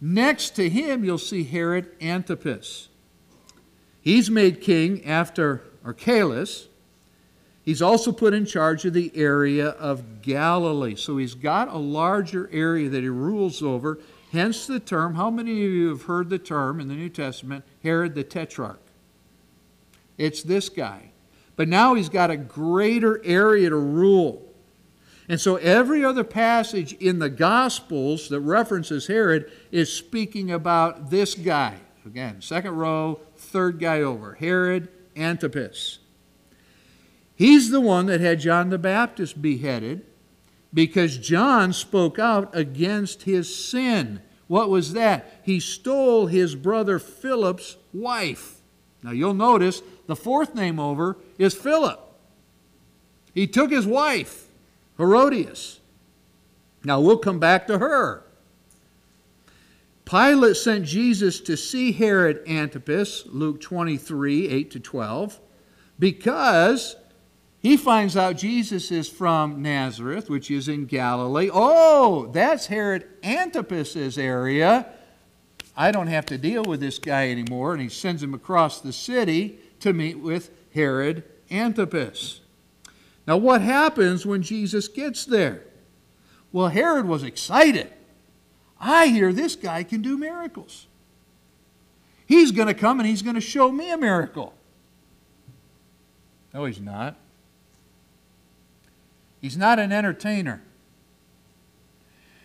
Next 0.00 0.50
to 0.56 0.68
him, 0.68 1.04
you'll 1.04 1.18
see 1.18 1.44
Herod 1.44 1.90
Antipas. 2.00 2.88
He's 4.02 4.30
made 4.30 4.60
king 4.60 5.04
after 5.06 5.62
Archelaus. 5.84 6.68
He's 7.64 7.80
also 7.80 8.10
put 8.10 8.34
in 8.34 8.44
charge 8.44 8.84
of 8.84 8.92
the 8.92 9.12
area 9.14 9.68
of 9.68 10.20
Galilee. 10.20 10.96
So 10.96 11.16
he's 11.16 11.36
got 11.36 11.68
a 11.68 11.78
larger 11.78 12.50
area 12.52 12.88
that 12.88 13.02
he 13.02 13.08
rules 13.08 13.62
over. 13.62 14.00
Hence 14.32 14.66
the 14.66 14.80
term, 14.80 15.14
how 15.14 15.30
many 15.30 15.52
of 15.52 15.70
you 15.70 15.88
have 15.90 16.02
heard 16.02 16.28
the 16.28 16.38
term 16.38 16.80
in 16.80 16.88
the 16.88 16.94
New 16.94 17.08
Testament, 17.08 17.64
Herod 17.84 18.16
the 18.16 18.24
Tetrarch? 18.24 18.80
It's 20.18 20.42
this 20.42 20.68
guy. 20.68 21.10
But 21.54 21.68
now 21.68 21.94
he's 21.94 22.08
got 22.08 22.30
a 22.30 22.36
greater 22.36 23.24
area 23.24 23.70
to 23.70 23.76
rule. 23.76 24.42
And 25.28 25.40
so 25.40 25.56
every 25.56 26.04
other 26.04 26.24
passage 26.24 26.94
in 26.94 27.20
the 27.20 27.30
Gospels 27.30 28.28
that 28.30 28.40
references 28.40 29.06
Herod 29.06 29.52
is 29.70 29.92
speaking 29.92 30.50
about 30.50 31.10
this 31.10 31.34
guy. 31.34 31.76
Again, 32.04 32.42
second 32.42 32.72
row, 32.72 33.20
third 33.52 33.78
guy 33.78 34.00
over, 34.00 34.34
Herod 34.34 34.88
Antipas. 35.14 35.98
He's 37.34 37.70
the 37.70 37.80
one 37.80 38.06
that 38.06 38.20
had 38.20 38.40
John 38.40 38.70
the 38.70 38.78
Baptist 38.78 39.42
beheaded 39.42 40.06
because 40.72 41.18
John 41.18 41.72
spoke 41.72 42.18
out 42.18 42.50
against 42.56 43.22
his 43.22 43.54
sin. 43.54 44.22
What 44.48 44.70
was 44.70 44.94
that? 44.94 45.40
He 45.44 45.60
stole 45.60 46.26
his 46.26 46.54
brother 46.54 46.98
Philip's 46.98 47.76
wife. 47.92 48.60
Now 49.02 49.10
you'll 49.10 49.34
notice 49.34 49.82
the 50.06 50.16
fourth 50.16 50.54
name 50.54 50.78
over 50.78 51.18
is 51.38 51.54
Philip. 51.54 52.00
He 53.34 53.46
took 53.46 53.70
his 53.70 53.86
wife, 53.86 54.46
Herodias. 54.98 55.80
Now 56.84 57.00
we'll 57.00 57.18
come 57.18 57.38
back 57.38 57.66
to 57.66 57.78
her. 57.78 58.24
Pilate 60.12 60.58
sent 60.58 60.84
Jesus 60.84 61.40
to 61.40 61.56
see 61.56 61.90
Herod 61.90 62.46
Antipas, 62.46 63.24
Luke 63.28 63.62
23, 63.62 64.46
8 64.46 64.70
to 64.72 64.78
12, 64.78 65.40
because 65.98 66.96
he 67.60 67.78
finds 67.78 68.14
out 68.14 68.36
Jesus 68.36 68.90
is 68.90 69.08
from 69.08 69.62
Nazareth, 69.62 70.28
which 70.28 70.50
is 70.50 70.68
in 70.68 70.84
Galilee. 70.84 71.48
Oh, 71.50 72.26
that's 72.26 72.66
Herod 72.66 73.06
Antipas's 73.22 74.18
area. 74.18 74.86
I 75.74 75.90
don't 75.90 76.08
have 76.08 76.26
to 76.26 76.36
deal 76.36 76.62
with 76.62 76.80
this 76.80 76.98
guy 76.98 77.30
anymore. 77.30 77.72
And 77.72 77.80
he 77.80 77.88
sends 77.88 78.22
him 78.22 78.34
across 78.34 78.82
the 78.82 78.92
city 78.92 79.60
to 79.80 79.94
meet 79.94 80.18
with 80.18 80.50
Herod 80.74 81.24
Antipas. 81.50 82.42
Now, 83.26 83.38
what 83.38 83.62
happens 83.62 84.26
when 84.26 84.42
Jesus 84.42 84.88
gets 84.88 85.24
there? 85.24 85.62
Well, 86.52 86.68
Herod 86.68 87.06
was 87.06 87.22
excited. 87.22 87.90
I 88.84 89.06
hear 89.06 89.32
this 89.32 89.54
guy 89.54 89.84
can 89.84 90.02
do 90.02 90.18
miracles. 90.18 90.88
He's 92.26 92.50
going 92.50 92.66
to 92.66 92.74
come 92.74 92.98
and 92.98 93.08
he's 93.08 93.22
going 93.22 93.36
to 93.36 93.40
show 93.40 93.70
me 93.70 93.90
a 93.92 93.96
miracle. 93.96 94.54
No, 96.52 96.64
he's 96.64 96.80
not. 96.80 97.16
He's 99.40 99.56
not 99.56 99.78
an 99.78 99.92
entertainer. 99.92 100.62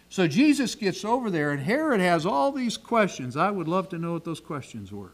So 0.10 0.28
Jesus 0.28 0.76
gets 0.76 1.04
over 1.04 1.30
there, 1.30 1.52
and 1.52 1.62
Herod 1.62 2.00
has 2.00 2.26
all 2.26 2.52
these 2.52 2.78
questions. 2.78 3.36
I 3.36 3.52
would 3.52 3.68
love 3.68 3.90
to 3.90 3.98
know 3.98 4.14
what 4.14 4.24
those 4.24 4.40
questions 4.40 4.92
were. 4.92 5.12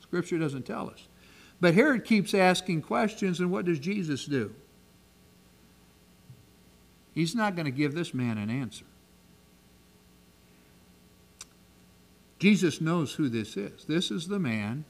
Scripture 0.00 0.38
doesn't 0.38 0.66
tell 0.66 0.90
us. 0.90 1.08
But 1.60 1.74
Herod 1.74 2.04
keeps 2.04 2.34
asking 2.34 2.82
questions, 2.82 3.40
and 3.40 3.50
what 3.50 3.64
does 3.64 3.78
Jesus 3.78 4.26
do? 4.26 4.54
He's 7.14 7.34
not 7.34 7.54
going 7.54 7.66
to 7.66 7.70
give 7.70 7.94
this 7.94 8.12
man 8.12 8.38
an 8.38 8.50
answer. 8.50 8.84
Jesus 12.42 12.80
knows 12.80 13.14
who 13.14 13.28
this 13.28 13.56
is. 13.56 13.84
This 13.84 14.10
is 14.10 14.26
the 14.26 14.40
man 14.40 14.84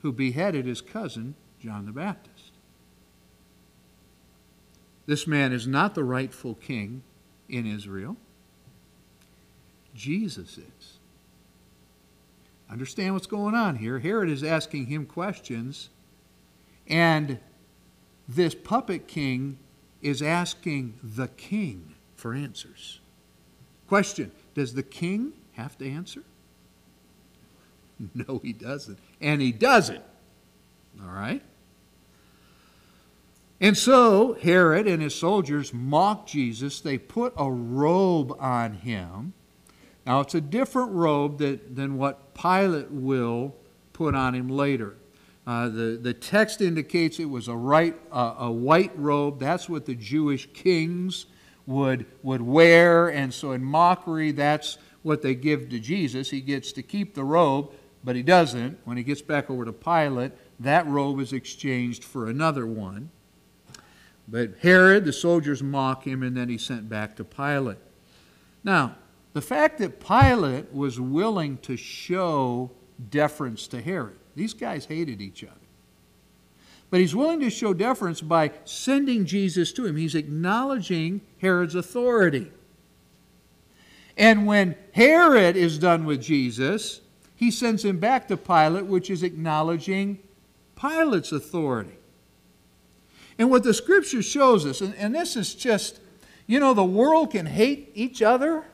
who 0.00 0.10
beheaded 0.10 0.64
his 0.64 0.80
cousin, 0.80 1.34
John 1.60 1.84
the 1.84 1.92
Baptist. 1.92 2.52
This 5.04 5.26
man 5.26 5.52
is 5.52 5.66
not 5.66 5.94
the 5.94 6.02
rightful 6.02 6.54
king 6.54 7.02
in 7.46 7.66
Israel. 7.66 8.16
Jesus 9.94 10.56
is. 10.56 10.96
Understand 12.70 13.12
what's 13.12 13.26
going 13.26 13.54
on 13.54 13.76
here. 13.76 13.98
Herod 13.98 14.30
is 14.30 14.42
asking 14.42 14.86
him 14.86 15.04
questions, 15.04 15.90
and 16.86 17.38
this 18.26 18.54
puppet 18.54 19.06
king 19.06 19.58
is 20.00 20.22
asking 20.22 20.98
the 21.02 21.28
king 21.28 21.96
for 22.14 22.32
answers. 22.32 23.00
Question 23.88 24.32
Does 24.54 24.72
the 24.72 24.82
king 24.82 25.34
have 25.52 25.76
to 25.76 25.86
answer? 25.86 26.22
No, 28.14 28.40
he 28.42 28.52
doesn't. 28.52 28.98
And 29.20 29.40
he 29.40 29.52
doesn't. 29.52 30.02
All 31.02 31.08
right? 31.08 31.42
And 33.60 33.76
so 33.76 34.34
Herod 34.34 34.86
and 34.86 35.02
his 35.02 35.14
soldiers 35.14 35.72
mock 35.72 36.26
Jesus. 36.26 36.80
They 36.80 36.98
put 36.98 37.32
a 37.36 37.50
robe 37.50 38.36
on 38.38 38.74
him. 38.74 39.32
Now, 40.04 40.20
it's 40.20 40.34
a 40.34 40.40
different 40.40 40.92
robe 40.92 41.38
that, 41.38 41.74
than 41.74 41.96
what 41.96 42.34
Pilate 42.34 42.90
will 42.90 43.54
put 43.92 44.14
on 44.14 44.34
him 44.34 44.48
later. 44.48 44.94
Uh, 45.46 45.68
the, 45.68 45.98
the 46.00 46.12
text 46.12 46.60
indicates 46.60 47.18
it 47.18 47.30
was 47.30 47.48
a, 47.48 47.56
right, 47.56 47.96
uh, 48.12 48.34
a 48.38 48.50
white 48.50 48.92
robe. 48.96 49.40
That's 49.40 49.68
what 49.68 49.86
the 49.86 49.94
Jewish 49.94 50.48
kings 50.52 51.26
would, 51.66 52.06
would 52.22 52.42
wear. 52.42 53.08
And 53.08 53.32
so, 53.32 53.52
in 53.52 53.64
mockery, 53.64 54.32
that's 54.32 54.78
what 55.02 55.22
they 55.22 55.34
give 55.34 55.68
to 55.70 55.78
Jesus. 55.78 56.30
He 56.30 56.40
gets 56.40 56.72
to 56.72 56.82
keep 56.82 57.14
the 57.14 57.24
robe, 57.24 57.72
but 58.06 58.16
he 58.16 58.22
doesn't. 58.22 58.78
When 58.84 58.96
he 58.96 59.02
gets 59.02 59.20
back 59.20 59.50
over 59.50 59.66
to 59.66 59.72
Pilate, 59.72 60.32
that 60.60 60.86
robe 60.86 61.20
is 61.20 61.34
exchanged 61.34 62.04
for 62.04 62.30
another 62.30 62.66
one. 62.66 63.10
But 64.26 64.54
Herod, 64.62 65.04
the 65.04 65.12
soldiers 65.12 65.62
mock 65.62 66.06
him, 66.06 66.22
and 66.22 66.34
then 66.34 66.48
he's 66.48 66.64
sent 66.64 66.88
back 66.88 67.16
to 67.16 67.24
Pilate. 67.24 67.78
Now, 68.64 68.96
the 69.34 69.42
fact 69.42 69.78
that 69.78 70.00
Pilate 70.00 70.72
was 70.72 70.98
willing 70.98 71.58
to 71.58 71.76
show 71.76 72.70
deference 73.10 73.66
to 73.68 73.82
Herod 73.82 74.16
these 74.36 74.52
guys 74.52 74.84
hated 74.84 75.20
each 75.20 75.42
other. 75.42 75.54
But 76.90 77.00
he's 77.00 77.16
willing 77.16 77.40
to 77.40 77.50
show 77.50 77.74
deference 77.74 78.20
by 78.20 78.52
sending 78.64 79.24
Jesus 79.24 79.72
to 79.72 79.86
him. 79.86 79.96
He's 79.96 80.14
acknowledging 80.14 81.22
Herod's 81.40 81.74
authority. 81.74 82.52
And 84.16 84.46
when 84.46 84.76
Herod 84.92 85.56
is 85.56 85.78
done 85.78 86.04
with 86.04 86.22
Jesus, 86.22 87.00
he 87.36 87.50
sends 87.50 87.84
him 87.84 87.98
back 87.98 88.28
to 88.28 88.36
Pilate, 88.36 88.86
which 88.86 89.10
is 89.10 89.22
acknowledging 89.22 90.18
Pilate's 90.74 91.32
authority. 91.32 91.98
And 93.38 93.50
what 93.50 93.62
the 93.62 93.74
scripture 93.74 94.22
shows 94.22 94.64
us, 94.66 94.80
and, 94.80 94.94
and 94.96 95.14
this 95.14 95.36
is 95.36 95.54
just, 95.54 96.00
you 96.46 96.58
know, 96.58 96.74
the 96.74 96.84
world 96.84 97.32
can 97.32 97.46
hate 97.46 97.92
each 97.94 98.22
other 98.22 98.64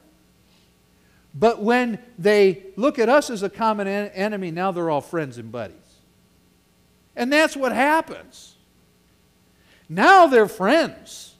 but 1.35 1.63
when 1.63 1.99
they 2.19 2.67
look 2.77 2.99
at 2.99 3.09
us 3.09 3.31
as 3.31 3.43
a 3.43 3.49
common 3.49 3.87
en- 3.87 4.11
enemy, 4.11 4.51
now 4.51 4.71
they're 4.71 4.91
all 4.91 5.01
friends 5.01 5.39
and 5.39 5.51
buddies. 5.51 5.77
And 7.17 7.33
that's 7.33 7.57
what 7.57 7.73
happens. 7.73 8.57
Now 9.89 10.27
they're 10.27 10.49
friends. 10.49 11.35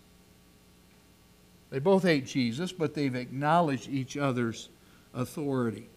They 1.71 1.79
both 1.79 2.03
hate 2.03 2.27
Jesus, 2.27 2.73
but 2.73 2.95
they've 2.95 3.15
acknowledged 3.15 3.89
each 3.89 4.17
other's 4.17 4.69
authority. 5.15 5.89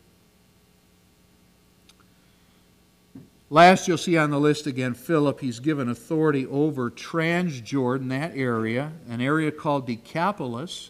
Last, 3.49 3.87
you'll 3.87 3.97
see 3.97 4.17
on 4.17 4.31
the 4.31 4.39
list 4.39 4.65
again 4.65 4.95
Philip. 4.95 5.39
He's 5.39 5.59
given 5.59 5.87
authority 5.87 6.47
over 6.47 6.89
Transjordan, 6.89 8.09
that 8.09 8.35
area, 8.35 8.93
an 9.07 9.21
area 9.21 9.51
called 9.51 9.85
Decapolis. 9.85 10.89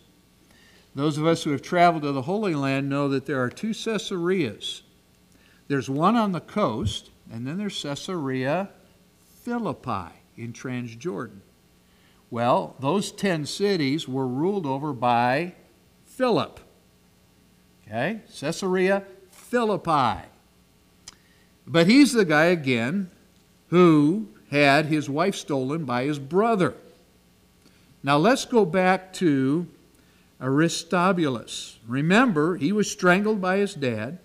Those 0.93 1.17
of 1.17 1.27
us 1.27 1.43
who 1.43 1.51
have 1.51 1.61
traveled 1.61 2.03
to 2.03 2.13
the 2.13 2.21
Holy 2.21 2.55
Land 2.55 2.89
know 2.89 3.09
that 3.09 3.25
there 3.25 3.43
are 3.43 3.49
two 3.49 3.73
Caesareas. 3.73 4.83
There's 5.67 5.89
one 5.89 6.15
on 6.15 6.31
the 6.31 6.39
coast, 6.39 7.09
and 7.29 7.45
then 7.45 7.57
there's 7.57 7.81
Caesarea 7.81 8.69
Philippi 9.43 10.13
in 10.37 10.53
Transjordan. 10.53 11.41
Well, 12.31 12.75
those 12.79 13.11
10 13.11 13.45
cities 13.45 14.07
were 14.07 14.27
ruled 14.27 14.65
over 14.65 14.93
by 14.93 15.55
Philip. 16.05 16.61
Okay? 17.85 18.21
Caesarea 18.39 19.03
Philippi. 19.29 20.29
But 21.67 21.87
he's 21.87 22.13
the 22.13 22.25
guy 22.25 22.45
again 22.45 23.09
who 23.67 24.29
had 24.51 24.85
his 24.85 25.09
wife 25.09 25.35
stolen 25.35 25.85
by 25.85 26.03
his 26.05 26.19
brother. 26.19 26.75
Now 28.03 28.17
let's 28.17 28.45
go 28.45 28.65
back 28.65 29.13
to 29.13 29.67
Aristobulus. 30.39 31.79
Remember, 31.87 32.55
he 32.57 32.71
was 32.71 32.91
strangled 32.91 33.41
by 33.41 33.57
his 33.57 33.73
dad, 33.73 34.19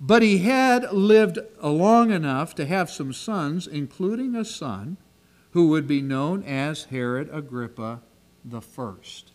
but 0.00 0.22
he 0.22 0.38
had 0.38 0.92
lived 0.92 1.38
long 1.62 2.10
enough 2.10 2.54
to 2.56 2.66
have 2.66 2.90
some 2.90 3.12
sons, 3.12 3.66
including 3.66 4.34
a 4.34 4.44
son 4.44 4.96
who 5.52 5.68
would 5.68 5.86
be 5.86 6.02
known 6.02 6.42
as 6.42 6.84
Herod 6.84 7.28
Agrippa 7.32 8.00
the 8.44 8.60
First. 8.60 9.32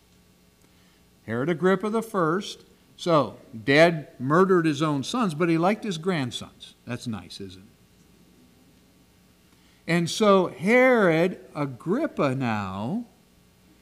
Herod 1.26 1.48
Agrippa 1.48 1.88
the 1.90 2.02
First. 2.02 2.64
So, 2.96 3.36
dad 3.64 4.08
murdered 4.18 4.66
his 4.66 4.80
own 4.80 5.02
sons, 5.02 5.34
but 5.34 5.48
he 5.48 5.58
liked 5.58 5.84
his 5.84 5.98
grandsons. 5.98 6.74
That's 6.86 7.06
nice, 7.06 7.40
isn't 7.40 7.62
it? 7.62 7.68
And 9.86 10.08
so 10.08 10.46
Herod 10.46 11.40
Agrippa 11.54 12.34
now 12.34 13.04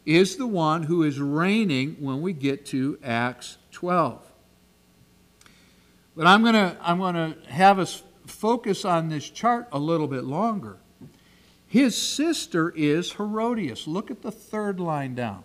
is 0.05 0.37
the 0.37 0.47
one 0.47 0.85
who 0.85 1.05
is 1.05 1.21
reigning 1.21 1.97
when 2.01 2.21
we 2.21 2.33
get 2.33 2.67
to 2.67 2.99
Acts 3.05 3.59
12. 3.71 4.21
But 6.17 6.27
I'm 6.27 6.43
going 6.43 6.55
to 6.55 6.77
I'm 6.81 6.99
going 6.99 7.15
to 7.15 7.37
have 7.49 7.79
us 7.79 8.03
focus 8.27 8.85
on 8.85 9.09
this 9.09 9.29
chart 9.31 9.69
a 9.73 9.79
little 9.79 10.09
bit 10.09 10.25
longer. 10.25 10.79
His 11.67 11.97
sister 11.97 12.71
is 12.71 13.13
Herodias. 13.13 13.87
Look 13.87 14.11
at 14.11 14.23
the 14.23 14.33
third 14.33 14.79
line 14.79 15.15
down. 15.15 15.45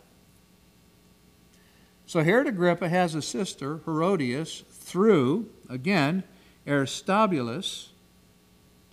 So 2.08 2.24
Herod 2.24 2.48
Agrippa 2.48 2.88
has 2.88 3.16
a 3.16 3.22
sister, 3.22 3.82
Herodias, 3.86 4.64
through, 4.72 5.50
again, 5.70 6.24
Aristobulus. 6.66 7.90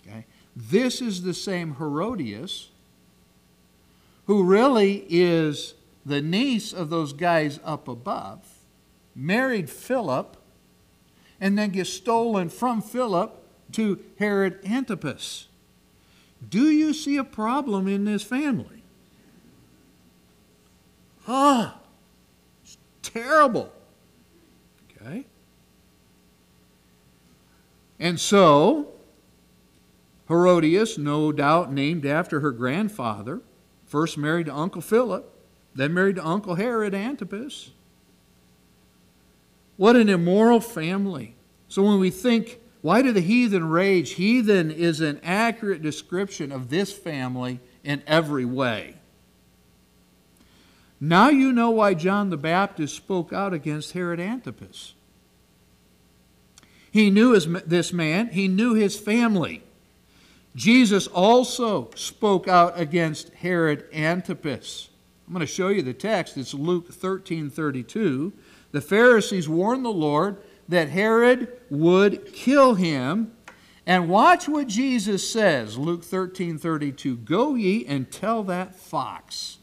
Okay. 0.05 0.25
This 0.55 1.01
is 1.01 1.23
the 1.23 1.33
same 1.33 1.75
Herodias 1.75 2.69
who 4.27 4.43
really 4.43 5.05
is 5.09 5.75
the 6.05 6.21
niece 6.21 6.73
of 6.73 6.89
those 6.89 7.13
guys 7.13 7.59
up 7.63 7.87
above, 7.87 8.59
married 9.15 9.69
Philip, 9.69 10.35
and 11.39 11.57
then 11.57 11.69
gets 11.69 11.89
stolen 11.89 12.49
from 12.49 12.81
Philip 12.81 13.33
to 13.73 13.99
Herod 14.19 14.59
Antipas. 14.65 15.47
Do 16.47 16.69
you 16.69 16.93
see 16.93 17.17
a 17.17 17.23
problem 17.23 17.87
in 17.87 18.05
this 18.05 18.23
family? 18.23 18.83
Ah, 21.27 21.79
terrible. 23.09 23.71
Okay? 25.01 25.25
And 27.99 28.19
so, 28.19 28.89
Herodias, 30.27 30.97
no 30.97 31.31
doubt 31.31 31.71
named 31.71 32.05
after 32.05 32.39
her 32.41 32.51
grandfather, 32.51 33.41
First 33.85 34.17
married 34.17 34.47
to 34.47 34.53
Uncle 34.53 34.81
Philip, 34.81 35.31
then 35.73 35.93
married 35.93 36.15
to 36.15 36.25
Uncle 36.25 36.55
Herod 36.55 36.93
Antipas. 36.93 37.71
What 39.77 39.95
an 39.95 40.09
immoral 40.09 40.59
family. 40.59 41.35
So 41.67 41.83
when 41.83 41.99
we 41.99 42.09
think, 42.09 42.59
why 42.81 43.01
do 43.01 43.11
the 43.11 43.21
heathen 43.21 43.69
rage? 43.69 44.11
Heathen 44.11 44.71
is 44.71 45.01
an 45.01 45.19
accurate 45.23 45.81
description 45.81 46.51
of 46.51 46.69
this 46.69 46.91
family 46.91 47.59
in 47.83 48.01
every 48.07 48.45
way. 48.45 48.95
Now 50.99 51.29
you 51.29 51.51
know 51.51 51.71
why 51.71 51.93
John 51.93 52.29
the 52.29 52.37
Baptist 52.37 52.95
spoke 52.95 53.33
out 53.33 53.53
against 53.53 53.91
Herod 53.91 54.19
Antipas. 54.19 54.93
He 56.91 57.09
knew 57.09 57.33
his, 57.33 57.45
this 57.65 57.91
man, 57.91 58.29
he 58.29 58.47
knew 58.47 58.73
his 58.73 58.97
family. 58.97 59.63
Jesus 60.55 61.07
also 61.07 61.89
spoke 61.95 62.47
out 62.47 62.79
against 62.79 63.33
Herod 63.33 63.85
Antipas. 63.93 64.89
I'm 65.27 65.33
going 65.33 65.45
to 65.45 65.51
show 65.51 65.67
you 65.67 65.81
the 65.81 65.93
text. 65.93 66.37
It's 66.37 66.53
Luke 66.53 66.93
13 66.93 67.49
32. 67.49 68.31
The 68.71 68.81
Pharisees 68.81 69.49
warned 69.49 69.83
the 69.83 69.89
Lord 69.89 70.37
that 70.69 70.89
Herod 70.89 71.51
would 71.69 72.33
kill 72.33 72.75
him. 72.75 73.31
And 73.87 74.09
watch 74.09 74.47
what 74.47 74.67
Jesus 74.67 75.29
says, 75.29 75.77
Luke 75.77 76.03
13 76.03 76.57
32. 76.57 77.17
Go 77.17 77.55
ye 77.55 77.85
and 77.85 78.09
tell 78.09 78.43
that 78.43 78.75
fox. 78.75 79.57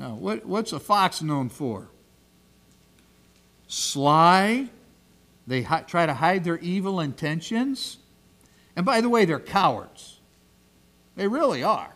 Now, 0.00 0.14
what, 0.14 0.46
what's 0.46 0.72
a 0.72 0.80
fox 0.80 1.20
known 1.20 1.50
for? 1.50 1.88
Sly. 3.68 4.70
They 5.46 5.60
hi- 5.60 5.82
try 5.82 6.06
to 6.06 6.14
hide 6.14 6.42
their 6.42 6.58
evil 6.58 7.00
intentions. 7.00 7.98
And 8.74 8.86
by 8.86 9.02
the 9.02 9.10
way, 9.10 9.26
they're 9.26 9.38
cowards. 9.38 10.20
They 11.16 11.28
really 11.28 11.62
are 11.62 11.92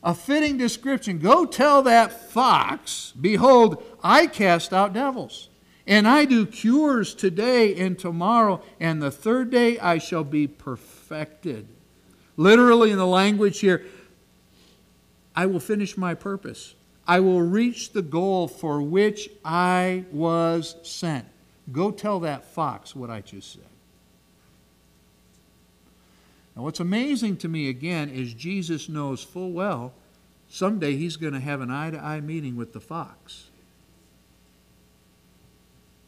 a 0.00 0.14
fitting 0.14 0.56
description. 0.56 1.18
Go 1.18 1.44
tell 1.44 1.82
that 1.82 2.30
fox, 2.30 3.12
Behold, 3.20 3.82
I 4.02 4.26
cast 4.26 4.72
out 4.72 4.92
devils, 4.92 5.48
and 5.86 6.06
I 6.06 6.26
do 6.26 6.44
cures 6.46 7.14
today 7.14 7.74
and 7.74 7.98
tomorrow, 7.98 8.62
and 8.78 9.02
the 9.02 9.10
third 9.10 9.50
day 9.50 9.78
I 9.78 9.98
shall 9.98 10.22
be 10.22 10.46
perfected. 10.46 11.66
Literally, 12.36 12.90
in 12.90 12.98
the 12.98 13.06
language 13.06 13.60
here, 13.60 13.86
I 15.34 15.46
will 15.46 15.60
finish 15.60 15.96
my 15.96 16.14
purpose. 16.14 16.74
I 17.06 17.20
will 17.20 17.42
reach 17.42 17.92
the 17.92 18.02
goal 18.02 18.48
for 18.48 18.80
which 18.80 19.28
I 19.44 20.04
was 20.10 20.76
sent. 20.82 21.26
Go 21.70 21.90
tell 21.90 22.20
that 22.20 22.44
fox 22.44 22.94
what 22.94 23.10
I 23.10 23.20
just 23.20 23.52
said. 23.52 23.62
Now, 26.56 26.62
what's 26.62 26.80
amazing 26.80 27.38
to 27.38 27.48
me 27.48 27.68
again 27.68 28.10
is 28.10 28.32
Jesus 28.32 28.88
knows 28.88 29.22
full 29.22 29.52
well 29.52 29.92
someday 30.48 30.96
he's 30.96 31.16
going 31.16 31.32
to 31.32 31.40
have 31.40 31.60
an 31.60 31.70
eye 31.70 31.90
to 31.90 31.98
eye 31.98 32.20
meeting 32.20 32.54
with 32.54 32.72
the 32.72 32.80
fox. 32.80 33.48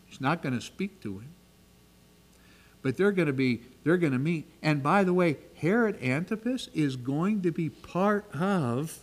He's 0.06 0.20
not 0.20 0.42
going 0.42 0.54
to 0.54 0.60
speak 0.60 1.02
to 1.02 1.18
him. 1.18 1.30
But 2.80 2.96
they're 2.96 3.12
going 3.12 3.26
to 3.26 3.32
be, 3.32 3.62
they're 3.82 3.96
going 3.96 4.12
to 4.12 4.18
meet. 4.18 4.48
And 4.62 4.82
by 4.82 5.02
the 5.02 5.12
way, 5.12 5.38
Herod 5.56 6.00
Antipas 6.00 6.68
is 6.72 6.94
going 6.94 7.42
to 7.42 7.50
be 7.50 7.68
part 7.68 8.24
of 8.32 9.00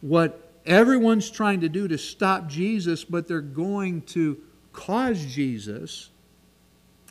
what 0.00 0.52
everyone's 0.66 1.30
trying 1.30 1.60
to 1.60 1.68
do 1.68 1.88
to 1.88 1.98
stop 1.98 2.46
Jesus, 2.46 3.04
but 3.04 3.28
they're 3.28 3.40
going 3.40 4.02
to 4.02 4.40
cause 4.72 5.24
Jesus, 5.24 6.10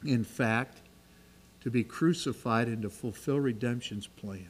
in 0.05 0.23
fact, 0.23 0.81
to 1.61 1.69
be 1.69 1.83
crucified 1.83 2.67
and 2.67 2.81
to 2.83 2.89
fulfill 2.89 3.39
redemption's 3.39 4.07
plan. 4.07 4.47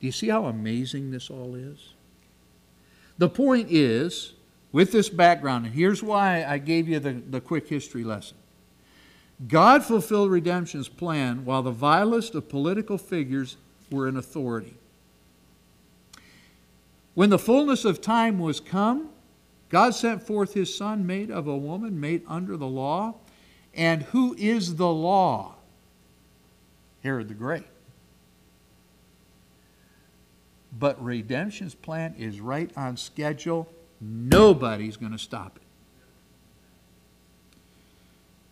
Do 0.00 0.06
you 0.06 0.12
see 0.12 0.28
how 0.28 0.46
amazing 0.46 1.10
this 1.10 1.30
all 1.30 1.54
is? 1.54 1.94
The 3.18 3.28
point 3.28 3.68
is, 3.70 4.34
with 4.72 4.90
this 4.92 5.08
background, 5.08 5.66
and 5.66 5.74
here's 5.74 6.02
why 6.02 6.44
I 6.44 6.58
gave 6.58 6.88
you 6.88 6.98
the, 6.98 7.12
the 7.12 7.40
quick 7.40 7.68
history 7.68 8.04
lesson. 8.04 8.36
God 9.48 9.84
fulfilled 9.84 10.30
redemption's 10.30 10.88
plan 10.88 11.44
while 11.44 11.62
the 11.62 11.70
vilest 11.70 12.34
of 12.34 12.48
political 12.48 12.98
figures 12.98 13.56
were 13.90 14.08
in 14.08 14.16
authority. 14.16 14.74
When 17.14 17.30
the 17.30 17.38
fullness 17.38 17.84
of 17.84 18.00
time 18.00 18.38
was 18.38 18.60
come, 18.60 19.10
God 19.68 19.94
sent 19.94 20.22
forth 20.22 20.54
his 20.54 20.76
Son, 20.76 21.06
made 21.06 21.30
of 21.30 21.46
a 21.46 21.56
woman, 21.56 21.98
made 21.98 22.22
under 22.28 22.56
the 22.56 22.66
law. 22.66 23.14
And 23.72 24.02
who 24.02 24.34
is 24.38 24.76
the 24.76 24.90
law? 24.90 25.56
Herod 27.02 27.28
the 27.28 27.34
Great. 27.34 27.64
But 30.76 31.02
redemption's 31.02 31.74
plan 31.74 32.14
is 32.18 32.40
right 32.40 32.70
on 32.76 32.96
schedule. 32.96 33.68
Nobody's 34.00 34.96
going 34.96 35.12
to 35.12 35.18
stop 35.18 35.56
it. 35.56 35.63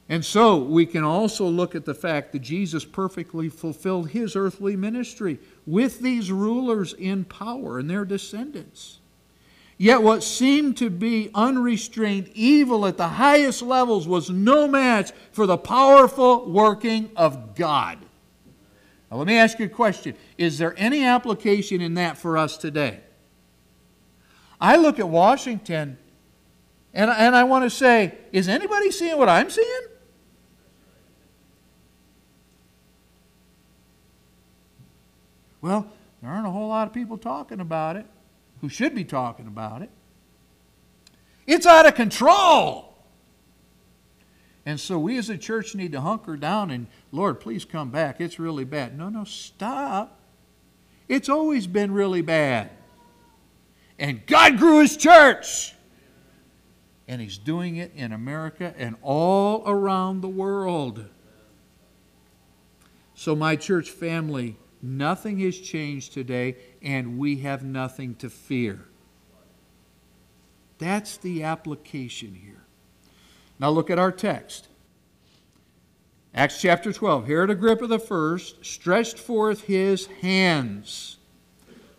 And 0.09 0.25
so 0.25 0.59
we 0.59 0.85
can 0.85 1.05
also 1.05 1.47
look 1.47 1.75
at 1.75 1.85
the 1.85 1.95
fact 1.95 2.33
that 2.33 2.41
Jesus 2.41 2.85
perfectly 2.85 3.49
fulfilled 3.49 4.11
his 4.11 4.37
earthly 4.37 4.77
ministry 4.77 5.38
with 5.67 6.01
these 6.01 6.31
rulers 6.31 6.93
in 6.93 7.25
power 7.25 7.79
and 7.79 7.88
their 7.88 8.05
descendants. 8.05 8.99
Yet 9.79 10.03
what 10.03 10.23
seemed 10.23 10.77
to 10.79 10.91
be 10.91 11.31
unrestrained 11.35 12.31
evil 12.35 12.87
at 12.87 12.97
the 12.97 13.09
highest 13.09 13.62
levels 13.62 14.07
was 14.07 14.29
no 14.31 14.69
match 14.69 15.12
for 15.33 15.47
the 15.47 15.57
powerful 15.57 16.51
working 16.51 17.11
of 17.17 17.55
God. 17.55 17.99
Now, 19.11 19.19
let 19.19 19.27
me 19.27 19.37
ask 19.37 19.59
you 19.59 19.67
a 19.67 19.69
question 19.69 20.15
Is 20.38 20.59
there 20.59 20.75
any 20.77 21.05
application 21.05 21.81
in 21.81 21.95
that 21.95 22.17
for 22.17 22.37
us 22.37 22.57
today? 22.57 23.01
I 24.61 24.77
look 24.77 24.99
at 24.99 25.09
Washington 25.09 25.99
and, 26.95 27.11
and 27.11 27.35
I 27.35 27.45
want 27.45 27.65
to 27.65 27.71
say, 27.71 28.17
is 28.33 28.49
anybody 28.49 28.91
seeing 28.91 29.19
what 29.19 29.29
I'm 29.29 29.51
seeing? 29.51 29.83
Well, 35.62 35.87
there 36.20 36.31
aren't 36.31 36.46
a 36.46 36.51
whole 36.51 36.68
lot 36.68 36.87
of 36.87 36.92
people 36.92 37.16
talking 37.16 37.61
about 37.61 37.96
it 37.96 38.05
who 38.61 38.68
should 38.68 38.94
be 38.94 39.05
talking 39.05 39.46
about 39.46 39.81
it. 39.81 39.90
It's 41.46 41.66
out 41.66 41.87
of 41.87 41.94
control. 41.94 42.94
And 44.64 44.79
so 44.79 44.98
we 44.98 45.18
as 45.18 45.29
a 45.29 45.38
church 45.38 45.75
need 45.75 45.92
to 45.92 46.01
hunker 46.01 46.37
down 46.37 46.70
and, 46.70 46.87
Lord, 47.11 47.40
please 47.40 47.64
come 47.64 47.90
back. 47.90 48.20
It's 48.20 48.38
really 48.38 48.64
bad. 48.64 48.96
No, 48.96 49.09
no, 49.09 49.25
stop. 49.25 50.20
It's 51.09 51.29
always 51.29 51.66
been 51.66 51.92
really 51.92 52.22
bad. 52.22 52.70
And 53.98 54.25
God 54.27 54.59
grew 54.59 54.81
his 54.81 54.96
church. 54.96 55.75
And 57.09 57.20
he's 57.20 57.38
doing 57.38 57.77
it 57.77 57.92
in 57.96 58.12
America 58.12 58.72
and 58.79 58.96
all 59.03 59.64
around 59.66 60.20
the 60.20 60.29
world. 60.29 61.05
So, 63.14 63.35
my 63.37 63.57
church 63.57 63.90
family, 63.90 64.57
nothing 64.83 65.38
has 65.40 65.59
changed 65.59 66.12
today, 66.12 66.57
and 66.83 67.18
we 67.18 67.38
have 67.38 67.62
nothing 67.62 68.14
to 68.16 68.29
fear. 68.29 68.85
That's 70.79 71.16
the 71.16 71.45
application 71.45 72.35
here. 72.35 72.64
Now 73.59 73.71
look 73.71 73.90
at 73.90 73.99
our 73.99 74.11
text. 74.11 74.68
Acts 76.35 76.61
chapter 76.61 76.92
12. 76.92 77.27
Herod 77.27 77.51
Agrippa 77.51 77.87
the 77.87 77.99
first 77.99 78.64
stretched 78.64 79.18
forth 79.18 79.64
his 79.64 80.07
hands. 80.23 81.18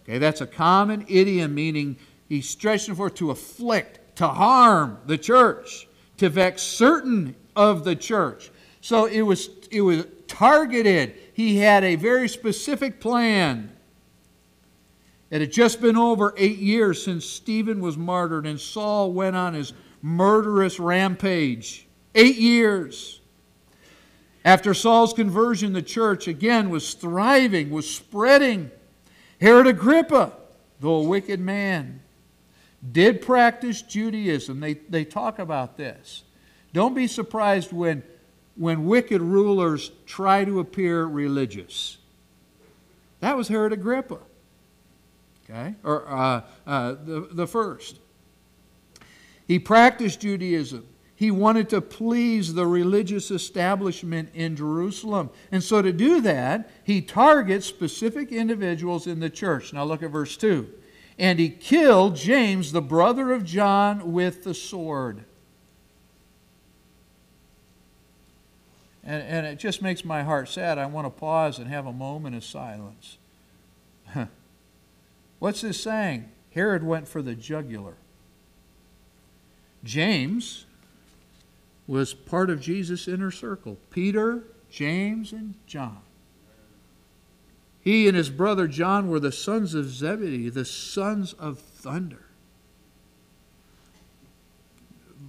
Okay, 0.04 0.18
that's 0.18 0.42
a 0.42 0.48
common 0.48 1.06
idiom 1.08 1.56
meaning 1.56 1.98
he 2.28 2.42
stretched 2.42 2.90
forth 2.90 3.16
to 3.16 3.32
afflict, 3.32 4.18
to 4.18 4.28
harm 4.28 4.98
the 5.06 5.18
church, 5.18 5.88
to 6.18 6.30
vex 6.30 6.62
certain 6.62 7.36
of 7.56 7.84
the 7.84 7.96
church. 7.96 8.52
So 8.82 9.06
it 9.06 9.22
was 9.22 9.50
it 9.72 9.82
was 9.82 10.06
targeted. 10.28 11.16
He 11.34 11.58
had 11.58 11.84
a 11.84 11.96
very 11.96 12.30
specific 12.30 13.00
plan. 13.00 13.72
It 15.30 15.42
had 15.42 15.52
just 15.52 15.82
been 15.82 15.98
over 15.98 16.34
eight 16.38 16.60
years 16.60 17.04
since 17.04 17.26
Stephen 17.26 17.82
was 17.82 17.98
martyred 17.98 18.46
and 18.46 18.60
Saul 18.60 19.12
went 19.12 19.36
on 19.36 19.56
his 19.56 19.74
murderous 20.02 20.80
rampage. 20.80 21.88
Eight 22.14 22.38
years. 22.38 23.20
After 24.46 24.74
Saul's 24.74 25.14
conversion, 25.14 25.74
the 25.74 25.82
church 25.82 26.28
again 26.28 26.70
was 26.70 26.94
thriving, 26.94 27.72
was 27.72 27.90
spreading. 27.90 28.70
Herod 29.42 29.66
Agrippa, 29.66 30.34
though 30.80 30.96
a 30.96 31.04
wicked 31.04 31.40
man, 31.40 32.02
did 32.92 33.22
practice 33.22 33.82
Judaism. 33.82 34.60
They, 34.60 34.74
they 34.74 35.06
talk 35.06 35.40
about 35.40 35.78
this. 35.78 36.24
Don't 36.74 36.94
be 36.94 37.08
surprised 37.08 37.72
when, 37.72 38.04
when 38.56 38.86
wicked 38.86 39.22
rulers 39.22 39.92
try 40.06 40.46
to 40.46 40.60
appear 40.60 41.06
religious. 41.06 41.98
That 43.20 43.38
was 43.38 43.48
Herod 43.48 43.74
Agrippa. 43.74 44.20
Okay? 45.50 45.76
Or 45.84 46.08
uh, 46.08 46.42
uh, 46.66 46.96
the, 47.04 47.30
the 47.32 47.48
first. 47.48 48.00
He 49.48 49.60
practiced 49.60 50.22
Judaism. 50.22 50.86
He 51.16 51.32
wanted 51.32 51.70
to 51.70 51.82
please 51.82 52.54
the 52.54 52.66
religious 52.66 53.32
establishment 53.32 54.30
in 54.34 54.56
Jerusalem. 54.56 55.30
And 55.52 55.64
so, 55.64 55.82
to 55.82 55.94
do 55.94 56.22
that, 56.22 56.70
he 56.84 57.02
targets 57.02 57.66
specific 57.66 58.32
individuals 58.32 59.08
in 59.08 59.20
the 59.20 59.30
church. 59.30 59.74
Now, 59.74 59.84
look 59.84 60.04
at 60.04 60.12
verse 60.12 60.36
2. 60.36 60.70
And 61.20 61.40
he 61.40 61.50
killed 61.50 62.16
James, 62.16 62.72
the 62.72 62.82
brother 62.82 63.32
of 63.32 63.46
John, 63.46 64.12
with 64.12 64.44
the 64.44 64.54
sword. 64.54 65.24
And, 69.04 69.22
and 69.24 69.46
it 69.46 69.60
just 69.60 69.82
makes 69.82 70.06
my 70.06 70.24
heart 70.24 70.48
sad. 70.50 70.78
I 70.78 70.86
want 70.86 71.06
to 71.06 71.10
pause 71.10 71.60
and 71.60 71.68
have 71.68 71.86
a 71.86 71.94
moment 71.94 72.36
of 72.36 72.44
silence. 72.44 73.18
What's 75.40 75.62
this 75.62 75.82
saying? 75.82 76.30
Herod 76.52 76.84
went 76.84 77.08
for 77.08 77.22
the 77.22 77.36
jugular. 77.36 77.96
James 79.84 80.66
was 81.88 82.14
part 82.14 82.50
of 82.50 82.62
Jesus' 82.62 83.08
inner 83.08 83.32
circle 83.32 83.78
Peter, 83.90 84.44
James, 84.70 85.34
and 85.34 85.56
John. 85.68 86.00
He 87.82 88.08
and 88.08 88.16
his 88.16 88.30
brother 88.30 88.68
John 88.70 89.10
were 89.10 89.20
the 89.20 89.34
sons 89.34 89.74
of 89.74 89.90
Zebedee, 89.90 90.50
the 90.50 90.64
sons 90.64 91.34
of 91.34 91.60
thunder. 91.60 92.26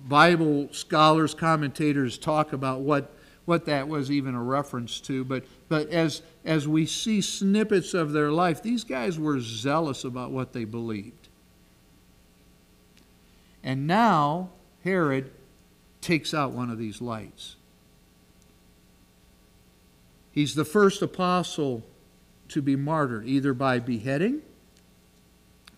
Bible 0.06 0.68
scholars, 0.70 1.34
commentators 1.34 2.16
talk 2.16 2.52
about 2.52 2.82
what, 2.82 3.12
what 3.44 3.66
that 3.66 3.88
was 3.88 4.10
even 4.10 4.34
a 4.34 4.42
reference 4.42 5.00
to, 5.00 5.24
but, 5.24 5.44
but 5.68 5.90
as, 5.90 6.22
as 6.44 6.66
we 6.66 6.86
see 6.86 7.20
snippets 7.20 7.92
of 7.92 8.12
their 8.12 8.30
life, 8.30 8.62
these 8.62 8.84
guys 8.84 9.18
were 9.18 9.40
zealous 9.40 10.04
about 10.04 10.30
what 10.30 10.52
they 10.52 10.64
believed. 10.64 11.28
And 13.62 13.86
now 13.86 14.50
Herod 14.82 15.30
takes 16.00 16.32
out 16.32 16.52
one 16.52 16.70
of 16.70 16.78
these 16.78 17.00
lights. 17.00 17.56
He's 20.32 20.54
the 20.54 20.64
first 20.64 21.00
apostle 21.00 21.84
to 22.48 22.60
be 22.60 22.76
martyred, 22.76 23.26
either 23.26 23.54
by 23.54 23.78
beheading, 23.78 24.42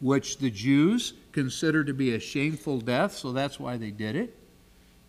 which 0.01 0.39
the 0.39 0.51
Jews 0.51 1.15
consider 1.33 1.85
to 1.85 1.93
be 1.93 2.15
a 2.15 2.21
shameful 2.21 2.81
death, 2.81 3.15
so 3.15 3.33
that's 3.33 3.61
why 3.61 3.77
they 3.77 3.91
did 3.91 4.17
it. 4.17 4.37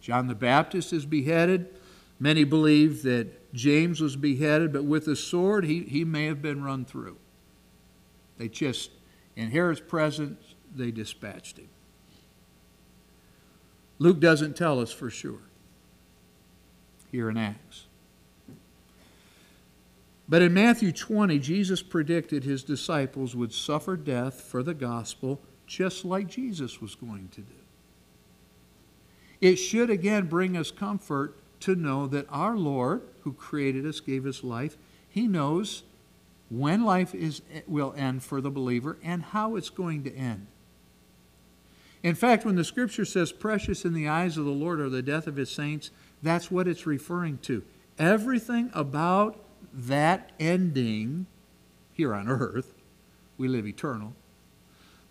John 0.01 0.27
the 0.27 0.35
Baptist 0.35 0.93
is 0.93 1.05
beheaded. 1.05 1.67
Many 2.19 2.43
believe 2.43 3.03
that 3.03 3.53
James 3.53 4.01
was 4.01 4.15
beheaded, 4.15 4.73
but 4.73 4.83
with 4.83 5.07
a 5.07 5.15
sword, 5.15 5.65
he, 5.65 5.83
he 5.83 6.03
may 6.03 6.25
have 6.25 6.41
been 6.41 6.63
run 6.63 6.85
through. 6.85 7.17
They 8.37 8.47
just, 8.47 8.91
in 9.35 9.51
Herod's 9.51 9.79
presence, 9.79 10.55
they 10.75 10.91
dispatched 10.91 11.57
him. 11.57 11.69
Luke 13.99 14.19
doesn't 14.19 14.55
tell 14.55 14.79
us 14.79 14.91
for 14.91 15.09
sure 15.09 15.41
here 17.11 17.29
in 17.29 17.37
Acts. 17.37 17.85
But 20.29 20.41
in 20.41 20.53
Matthew 20.53 20.91
20, 20.91 21.39
Jesus 21.39 21.81
predicted 21.81 22.43
his 22.43 22.63
disciples 22.63 23.35
would 23.35 23.53
suffer 23.53 23.95
death 23.95 24.41
for 24.41 24.61
the 24.61 24.73
gospel 24.73 25.39
just 25.65 26.03
like 26.03 26.27
Jesus 26.27 26.81
was 26.81 26.95
going 26.95 27.29
to 27.29 27.41
do. 27.41 27.53
It 29.39 29.55
should 29.57 29.89
again 29.89 30.27
bring 30.27 30.57
us 30.57 30.71
comfort 30.71 31.37
to 31.61 31.75
know 31.75 32.07
that 32.07 32.25
our 32.29 32.55
Lord, 32.55 33.01
who 33.21 33.33
created 33.33 33.85
us, 33.85 33.99
gave 33.99 34.25
us 34.25 34.43
life, 34.43 34.77
he 35.09 35.27
knows 35.27 35.83
when 36.49 36.83
life 36.83 37.13
is, 37.13 37.41
will 37.67 37.93
end 37.97 38.23
for 38.23 38.41
the 38.41 38.51
believer 38.51 38.97
and 39.03 39.23
how 39.23 39.55
it's 39.55 39.69
going 39.69 40.03
to 40.03 40.15
end. 40.15 40.47
In 42.03 42.15
fact, 42.15 42.45
when 42.45 42.55
the 42.55 42.63
scripture 42.63 43.05
says, 43.05 43.31
precious 43.31 43.83
in 43.83 43.93
the 43.93 44.07
eyes 44.07 44.37
of 44.37 44.45
the 44.45 44.51
Lord 44.51 44.79
are 44.79 44.89
the 44.89 45.01
death 45.01 45.27
of 45.27 45.35
his 45.35 45.49
saints, 45.49 45.91
that's 46.21 46.51
what 46.51 46.67
it's 46.67 46.85
referring 46.85 47.39
to. 47.39 47.63
Everything 47.97 48.69
about 48.73 49.37
that 49.73 50.31
ending 50.39 51.25
here 51.93 52.13
on 52.13 52.29
earth, 52.29 52.73
we 53.37 53.47
live 53.47 53.67
eternal. 53.67 54.13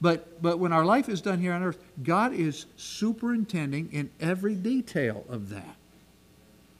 But, 0.00 0.42
but 0.42 0.58
when 0.58 0.72
our 0.72 0.84
life 0.84 1.08
is 1.08 1.20
done 1.20 1.40
here 1.40 1.52
on 1.52 1.62
earth, 1.62 1.78
God 2.02 2.32
is 2.32 2.66
superintending 2.76 3.90
in 3.92 4.10
every 4.20 4.54
detail 4.54 5.24
of 5.28 5.48
that. 5.50 5.76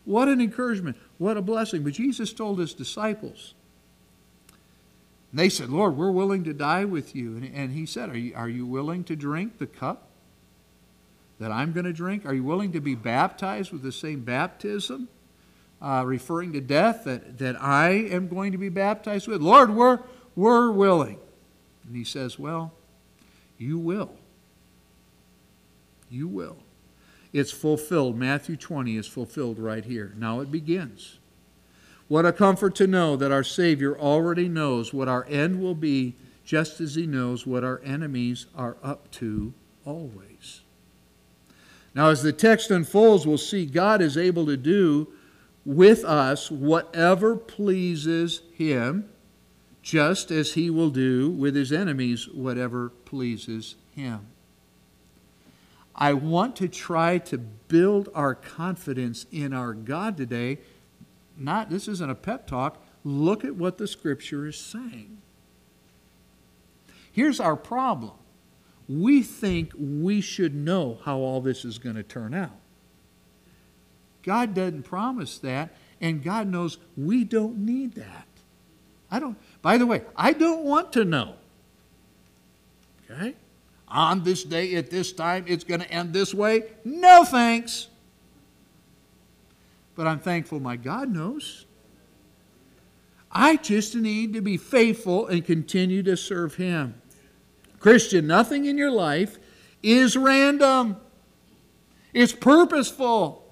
What 0.06 0.28
an 0.28 0.40
encouragement. 0.40 0.96
What 1.18 1.36
a 1.36 1.42
blessing. 1.42 1.82
But 1.82 1.92
Jesus 1.92 2.32
told 2.32 2.58
his 2.58 2.72
disciples, 2.72 3.52
and 5.30 5.38
they 5.38 5.50
said, 5.50 5.68
Lord, 5.68 5.98
we're 5.98 6.10
willing 6.10 6.44
to 6.44 6.54
die 6.54 6.86
with 6.86 7.14
you. 7.14 7.36
And, 7.36 7.54
and 7.54 7.72
he 7.72 7.84
said, 7.84 8.08
are 8.08 8.16
you, 8.16 8.34
are 8.34 8.48
you 8.48 8.64
willing 8.64 9.04
to 9.04 9.14
drink 9.16 9.58
the 9.58 9.66
cup 9.66 10.08
that 11.38 11.52
I'm 11.52 11.72
going 11.72 11.84
to 11.84 11.92
drink? 11.92 12.24
Are 12.24 12.32
you 12.32 12.44
willing 12.44 12.72
to 12.72 12.80
be 12.80 12.94
baptized 12.94 13.70
with 13.70 13.82
the 13.82 13.92
same 13.92 14.22
baptism? 14.22 15.08
uh, 15.80 16.02
referring 16.06 16.52
to 16.54 16.60
death 16.60 17.04
that, 17.04 17.38
that 17.38 17.60
I 17.62 17.90
am 17.90 18.28
going 18.28 18.52
to 18.52 18.58
be 18.58 18.68
baptized 18.68 19.28
with? 19.28 19.40
Lord, 19.40 19.74
we're, 19.74 20.00
we're 20.34 20.70
willing. 20.70 21.18
And 21.86 21.96
he 21.96 22.04
says, 22.04 22.38
Well, 22.38 22.72
you 23.58 23.78
will. 23.78 24.12
You 26.08 26.28
will. 26.28 26.56
It's 27.37 27.53
fulfilled. 27.53 28.16
Matthew 28.16 28.57
20 28.57 28.96
is 28.96 29.07
fulfilled 29.07 29.59
right 29.59 29.85
here. 29.85 30.14
Now 30.16 30.40
it 30.40 30.51
begins. 30.51 31.18
What 32.09 32.25
a 32.25 32.33
comfort 32.33 32.75
to 32.77 32.87
know 32.87 33.14
that 33.14 33.31
our 33.31 33.44
Savior 33.44 33.94
already 33.94 34.49
knows 34.49 34.94
what 34.94 35.07
our 35.07 35.27
end 35.29 35.61
will 35.61 35.75
be, 35.75 36.16
just 36.46 36.81
as 36.81 36.94
He 36.94 37.07
knows 37.07 37.46
what 37.46 37.62
our 37.62 37.83
enemies 37.85 38.46
are 38.55 38.79
up 38.83 39.11
to 39.11 39.53
always. 39.85 40.62
Now, 41.94 42.09
as 42.09 42.22
the 42.22 42.33
text 42.33 42.70
unfolds, 42.70 43.27
we'll 43.27 43.37
see 43.37 43.66
God 43.66 44.01
is 44.01 44.16
able 44.16 44.46
to 44.46 44.57
do 44.57 45.09
with 45.66 46.07
us 46.07 46.51
whatever 46.51 47.37
pleases 47.37 48.40
him, 48.55 49.11
just 49.83 50.31
as 50.31 50.55
he 50.55 50.70
will 50.70 50.88
do 50.88 51.29
with 51.29 51.55
his 51.55 51.70
enemies 51.70 52.31
whatever 52.31 52.88
pleases 53.05 53.75
him. 53.94 54.27
I 55.96 56.12
want 56.12 56.56
to 56.56 56.68
try 56.68 57.18
to 57.18 57.38
build 57.38 58.11
our 58.14 58.35
confidence 58.35 59.24
in 59.32 59.54
our 59.54 59.72
God 59.72 60.16
today. 60.16 60.59
Not 61.38 61.70
this 61.70 61.88
isn't 61.88 62.11
a 62.11 62.14
pep 62.14 62.46
talk. 62.46 62.85
Look 63.02 63.44
at 63.44 63.56
what 63.56 63.78
the 63.78 63.88
scripture 63.88 64.46
is 64.46 64.59
saying. 64.59 65.18
Here's 67.11 67.40
our 67.40 67.56
problem. 67.56 68.12
We 68.88 69.22
think 69.22 69.72
we 69.76 70.20
should 70.20 70.54
know 70.54 70.98
how 71.04 71.18
all 71.18 71.40
this 71.40 71.64
is 71.64 71.78
going 71.78 71.96
to 71.96 72.02
turn 72.02 72.35
out. 72.35 72.59
God 74.22 74.54
doesn't 74.54 74.82
promise 74.82 75.38
that, 75.38 75.70
and 76.00 76.22
God 76.22 76.48
knows 76.48 76.78
we 76.96 77.24
don't 77.24 77.59
need 77.59 77.94
that. 77.94 78.26
I 79.11 79.18
don't, 79.18 79.38
by 79.62 79.78
the 79.78 79.87
way, 79.87 80.02
I 80.14 80.32
don't 80.32 80.64
want 80.64 80.92
to 80.92 81.04
know. 81.04 81.37
Okay? 83.11 83.35
On 83.88 84.25
this 84.25 84.42
day, 84.42 84.75
at 84.75 84.90
this 84.90 85.12
time, 85.12 85.44
it's 85.46 85.64
going 85.64 85.81
to 85.81 85.90
end 85.90 86.12
this 86.12 86.35
way. 86.35 86.64
No 86.85 87.25
thanks. 87.25 87.88
But 89.94 90.07
I'm 90.07 90.18
thankful 90.18 90.61
my 90.61 90.77
God 90.77 91.09
knows. 91.09 91.64
I 93.31 93.57
just 93.57 93.94
need 93.94 94.33
to 94.33 94.40
be 94.40 94.57
faithful 94.57 95.27
and 95.27 95.44
continue 95.44 96.03
to 96.05 96.16
serve 96.16 96.57
Him. 96.57 97.01
Christian, 97.79 98.27
nothing 98.27 98.64
in 98.64 98.79
your 98.79 98.90
life 98.90 99.38
is 99.83 100.16
random, 100.16 100.96
it's 102.12 102.33
purposeful 102.33 103.45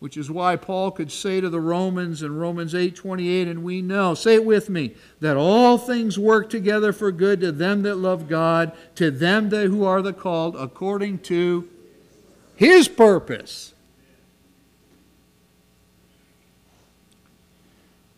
which 0.00 0.16
is 0.16 0.30
why 0.30 0.56
Paul 0.56 0.90
could 0.90 1.12
say 1.12 1.40
to 1.42 1.50
the 1.50 1.60
Romans 1.60 2.22
in 2.22 2.34
Romans 2.34 2.74
8:28 2.74 3.46
and 3.46 3.62
we 3.62 3.80
know 3.82 4.14
say 4.14 4.34
it 4.34 4.44
with 4.44 4.68
me 4.68 4.94
that 5.20 5.36
all 5.36 5.78
things 5.78 6.18
work 6.18 6.50
together 6.50 6.92
for 6.92 7.12
good 7.12 7.40
to 7.40 7.52
them 7.52 7.82
that 7.82 7.96
love 7.96 8.26
God 8.26 8.72
to 8.96 9.10
them 9.10 9.50
that 9.50 9.68
who 9.68 9.84
are 9.84 10.02
the 10.02 10.14
called 10.14 10.56
according 10.56 11.18
to 11.18 11.68
his 12.56 12.88
purpose. 12.88 13.74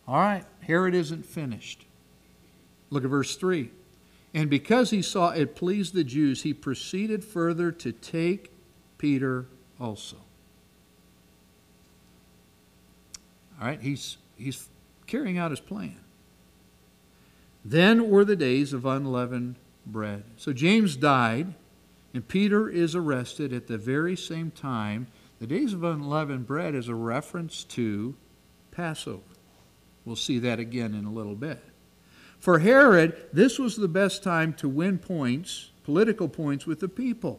All 0.07 0.17
right 0.17 0.45
Herod 0.63 0.95
isn't 0.95 1.27
finished. 1.27 1.85
Look 2.91 3.03
at 3.05 3.11
verse 3.11 3.35
3 3.35 3.71
and 4.33 4.49
because 4.49 4.91
he 4.91 5.03
saw 5.03 5.31
it 5.31 5.57
pleased 5.57 5.95
the 5.95 6.05
Jews 6.05 6.43
he 6.43 6.55
proceeded 6.55 7.25
further 7.25 7.73
to 7.73 7.91
take 7.91 8.53
Peter 8.99 9.47
also 9.81 10.22
All 13.63 13.69
right, 13.69 13.81
he's, 13.81 14.17
he's 14.37 14.69
carrying 15.07 15.39
out 15.39 15.53
his 15.53 15.61
plan. 15.61 16.01
Then 17.65 18.11
were 18.11 18.25
the 18.25 18.35
days 18.35 18.73
of 18.73 18.85
unleavened 18.85 19.55
bread. 19.87 20.25
So 20.37 20.53
James 20.53 20.97
died, 20.97 21.55
and 22.13 22.27
Peter 22.27 22.69
is 22.69 22.97
arrested 22.97 23.53
at 23.53 23.69
the 23.69 23.79
very 23.79 24.17
same 24.17 24.51
time. 24.51 25.07
The 25.39 25.47
days 25.47 25.75
of 25.75 25.85
unleavened 25.85 26.45
bread 26.45 26.75
is 26.75 26.89
a 26.89 26.97
reference 26.97 27.63
to 27.65 28.17
Passover. 28.73 29.23
We'll 30.05 30.17
see 30.17 30.41
that 30.41 30.59
again 30.59 30.93
in 30.93 31.05
a 31.05 31.13
little 31.13 31.37
bit. 31.37 31.63
For 32.41 32.59
Herod, 32.59 33.29
this 33.33 33.61
was 33.61 33.77
the 33.77 33.87
best 33.87 34.25
time 34.25 34.55
to 34.55 34.69
win 34.69 34.99
points, 34.99 35.71
political 35.85 36.29
points, 36.29 36.67
with 36.67 36.81
the 36.81 36.89
people. 36.89 37.39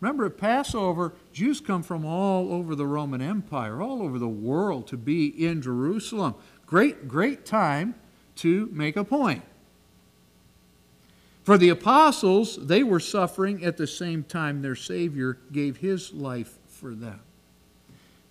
Remember, 0.00 0.26
at 0.26 0.36
Passover, 0.36 1.14
Jews 1.32 1.60
come 1.60 1.82
from 1.82 2.04
all 2.04 2.52
over 2.52 2.74
the 2.74 2.86
Roman 2.86 3.22
Empire, 3.22 3.80
all 3.80 4.02
over 4.02 4.18
the 4.18 4.28
world 4.28 4.86
to 4.88 4.96
be 4.96 5.26
in 5.26 5.62
Jerusalem. 5.62 6.34
Great, 6.66 7.08
great 7.08 7.46
time 7.46 7.94
to 8.36 8.68
make 8.72 8.96
a 8.96 9.04
point. 9.04 9.42
For 11.44 11.58
the 11.58 11.68
apostles, 11.68 12.56
they 12.56 12.82
were 12.82 13.00
suffering 13.00 13.64
at 13.64 13.76
the 13.76 13.86
same 13.86 14.24
time 14.24 14.62
their 14.62 14.74
Savior 14.74 15.38
gave 15.52 15.76
his 15.76 16.12
life 16.12 16.58
for 16.68 16.94
them. 16.94 17.20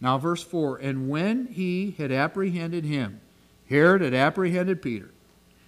Now, 0.02 0.18
verse 0.18 0.44
4 0.44 0.78
And 0.78 1.10
when 1.10 1.48
he 1.48 1.92
had 1.98 2.12
apprehended 2.12 2.84
him, 2.84 3.22
Herod 3.70 4.02
had 4.02 4.14
apprehended 4.14 4.82
Peter, 4.82 5.12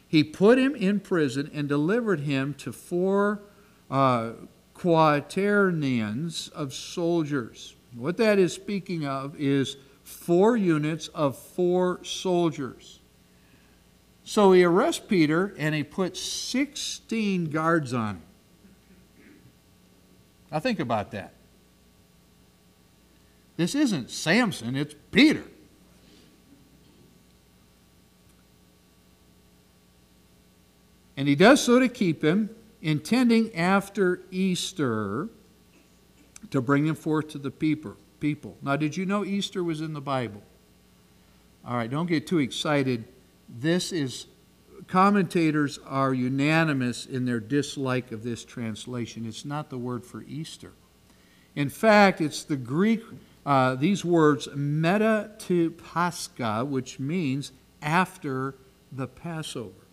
he 0.07 0.23
put 0.23 0.57
him 0.57 0.75
in 0.75 0.99
prison 0.99 1.49
and 1.53 1.69
delivered 1.69 2.21
him 2.21 2.53
to 2.55 2.71
four 2.71 3.41
uh, 3.89 4.31
quaternions 4.85 6.49
of 6.49 6.71
soldiers. 6.71 7.75
What 7.95 8.17
that 8.17 8.37
is 8.37 8.53
speaking 8.53 9.07
of 9.07 9.35
is 9.35 9.77
four 10.03 10.55
units 10.55 11.07
of 11.07 11.35
four 11.35 12.03
soldiers. 12.03 12.99
So 14.23 14.51
he 14.51 14.63
arrests 14.63 15.03
Peter 15.07 15.55
and 15.57 15.73
he 15.73 15.83
puts 15.83 16.19
16 16.21 17.49
guards 17.49 17.95
on 17.95 18.17
him. 18.17 18.21
Now 20.51 20.59
think 20.59 20.79
about 20.79 21.09
that. 21.11 21.33
This 23.57 23.73
isn't 23.73 24.11
Samson, 24.11 24.75
it's 24.75 24.93
Peter. 25.11 25.45
And 31.17 31.27
he 31.27 31.33
does 31.33 31.63
so 31.63 31.79
to 31.79 31.89
keep 31.89 32.23
him, 32.23 32.51
intending 32.85 33.53
after 33.55 34.21
Easter 34.29 35.27
to 36.51 36.61
bring 36.61 36.85
him 36.85 36.93
forth 36.93 37.27
to 37.29 37.39
the 37.39 37.49
people. 37.49 37.95
People. 38.19 38.55
Now, 38.61 38.75
did 38.75 38.95
you 38.95 39.05
know 39.05 39.25
Easter 39.25 39.63
was 39.63 39.81
in 39.81 39.93
the 39.93 40.01
Bible? 40.01 40.41
All 41.65 41.75
right, 41.75 41.89
don't 41.89 42.05
get 42.05 42.27
too 42.27 42.37
excited. 42.37 43.05
This 43.49 43.91
is 43.91 44.27
commentators 44.87 45.79
are 45.85 46.13
unanimous 46.13 47.07
in 47.07 47.25
their 47.25 47.39
dislike 47.39 48.11
of 48.11 48.23
this 48.23 48.45
translation. 48.45 49.25
It's 49.25 49.45
not 49.45 49.71
the 49.71 49.77
word 49.79 50.05
for 50.05 50.23
Easter. 50.23 50.71
In 51.55 51.69
fact, 51.69 52.21
it's 52.21 52.43
the 52.43 52.55
Greek, 52.55 53.01
uh, 53.45 53.75
these 53.75 54.05
words, 54.05 54.47
meta 54.55 55.31
to 55.39 55.71
pascha, 55.71 56.63
which 56.63 56.99
means 56.99 57.51
after 57.81 58.55
the 58.91 59.07
Passover. 59.07 59.87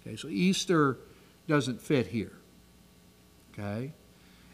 Okay, 0.00 0.16
so 0.16 0.28
Easter 0.28 0.98
doesn't 1.46 1.80
fit 1.80 2.08
here. 2.08 2.38
Okay? 3.52 3.92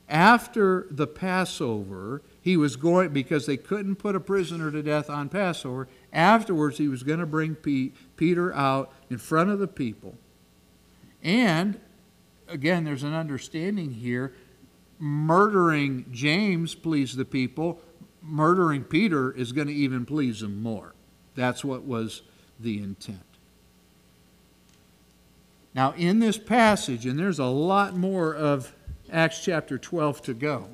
After 0.08 0.86
the 0.90 1.06
Passover, 1.06 2.22
he 2.40 2.56
was 2.56 2.76
going, 2.76 3.12
because 3.12 3.46
they 3.46 3.56
couldn't 3.56 3.96
put 3.96 4.14
a 4.14 4.20
prisoner 4.20 4.70
to 4.70 4.82
death 4.82 5.08
on 5.08 5.28
Passover, 5.28 5.88
afterwards 6.12 6.78
he 6.78 6.88
was 6.88 7.02
going 7.02 7.20
to 7.20 7.26
bring 7.26 7.54
Peter 7.54 8.52
out 8.54 8.92
in 9.08 9.18
front 9.18 9.50
of 9.50 9.58
the 9.58 9.68
people. 9.68 10.16
And, 11.22 11.80
again, 12.48 12.84
there's 12.84 13.04
an 13.04 13.14
understanding 13.14 13.92
here 13.92 14.34
murdering 14.98 16.04
James 16.12 16.74
pleased 16.74 17.16
the 17.16 17.24
people, 17.24 17.80
murdering 18.20 18.84
Peter 18.84 19.32
is 19.32 19.52
going 19.52 19.66
to 19.66 19.74
even 19.74 20.04
please 20.04 20.40
them 20.40 20.62
more. 20.62 20.94
That's 21.34 21.64
what 21.64 21.82
was 21.82 22.22
the 22.60 22.82
intent. 22.82 23.18
Now, 25.74 25.92
in 25.92 26.18
this 26.18 26.38
passage, 26.38 27.06
and 27.06 27.18
there's 27.18 27.38
a 27.38 27.46
lot 27.46 27.96
more 27.96 28.34
of 28.34 28.74
Acts 29.10 29.42
chapter 29.42 29.78
12 29.78 30.22
to 30.22 30.34
go, 30.34 30.68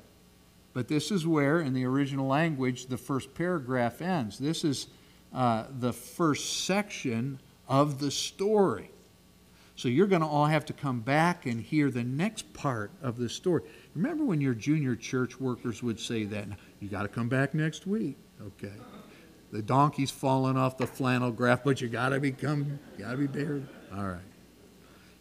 but 0.73 0.89
this 0.89 1.11
is 1.11 1.27
where, 1.27 1.61
in 1.61 1.73
the 1.73 1.85
original 1.85 2.27
language, 2.27 2.87
the 2.87 2.97
first 2.97 3.35
paragraph 3.35 4.03
ends. 4.03 4.39
This 4.39 4.65
is 4.65 4.89
uh, 5.33 5.65
the 5.79 5.93
first 5.93 6.65
section 6.65 7.41
of 7.69 8.01
the 8.01 8.11
story. 8.11 8.91
So 9.77 9.89
you're 9.89 10.09
going 10.09 10.23
to 10.23 10.27
all 10.27 10.47
have 10.47 10.65
to 10.67 10.73
come 10.73 11.01
back 11.01 11.47
and 11.47 11.61
hear 11.61 11.91
the 11.91 12.03
next 12.03 12.53
part 12.53 12.91
of 13.01 13.17
the 13.17 13.29
story. 13.29 13.63
Remember 13.95 14.25
when 14.25 14.41
your 14.41 14.55
junior 14.55 14.97
church 14.97 15.39
workers 15.39 15.83
would 15.85 16.01
say 16.01 16.25
that? 16.25 16.49
You 16.81 16.89
got 16.89 17.03
to 17.03 17.09
come 17.09 17.29
back 17.29 17.55
next 17.55 17.87
week. 17.87 18.17
Okay. 18.45 18.75
The 19.53 19.63
donkey's 19.63 20.11
falling 20.11 20.57
off 20.57 20.79
the 20.79 20.87
flannel 20.87 21.31
graph, 21.31 21.63
but 21.63 21.81
you 21.81 21.89
got 21.89 22.09
to 22.09 22.19
become, 22.19 22.79
got 22.99 23.13
to 23.13 23.17
be 23.17 23.27
buried. 23.29 23.67
All 23.95 24.07
right. 24.07 24.21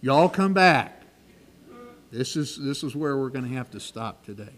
Y'all 0.08 0.30
come 0.30 0.54
back. 0.54 1.02
This 2.13 2.38
is, 2.38 2.58
this 2.58 2.82
is 2.82 2.96
where 2.96 3.17
we're 3.17 3.28
going 3.28 3.43
to 3.43 3.54
have 3.56 3.70
to 3.72 3.80
stop 3.82 4.24
today. 4.24 4.54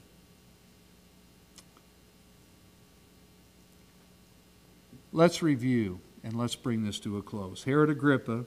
Let's 5.11 5.41
review 5.41 6.01
and 6.23 6.35
let's 6.35 6.55
bring 6.55 6.83
this 6.83 6.99
to 6.99 7.17
a 7.17 7.23
close. 7.23 7.63
Herod 7.63 7.89
Agrippa 7.89 8.45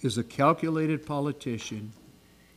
is 0.00 0.16
a 0.16 0.22
calculated 0.22 1.04
politician 1.04 1.92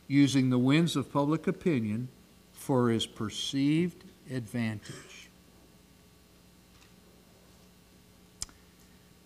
using 0.06 0.50
the 0.50 0.58
winds 0.60 0.94
of 0.94 1.12
public 1.12 1.48
opinion 1.48 2.10
for 2.52 2.90
his 2.90 3.06
perceived 3.06 4.04
advantage. 4.30 5.11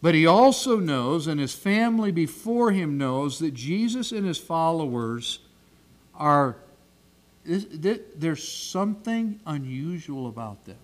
But 0.03 0.15
he 0.15 0.27
also 0.27 0.79
knows, 0.79 1.27
and 1.27 1.41
his 1.41 1.55
family 1.55 2.13
before 2.13 2.71
him 2.71 2.99
knows, 2.99 3.39
that 3.39 3.55
Jesus 3.55 4.13
and 4.13 4.27
his 4.27 4.39
followers 4.39 5.41
are, 6.15 6.57
there's 7.45 8.47
something 8.47 9.41
unusual 9.47 10.29
about 10.29 10.65
them. 10.65 10.77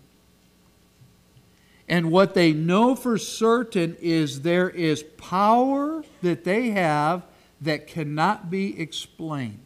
And 1.89 2.11
what 2.11 2.33
they 2.33 2.53
know 2.53 2.95
for 2.95 3.19
certain 3.19 3.97
is 4.01 4.41
there 4.41 4.71
is 4.71 5.03
power 5.03 6.03
that 6.23 6.45
they 6.45 6.71
have 6.71 7.23
that 7.61 7.87
cannot 7.87 8.51
be 8.51 8.81
explained. 8.81 9.61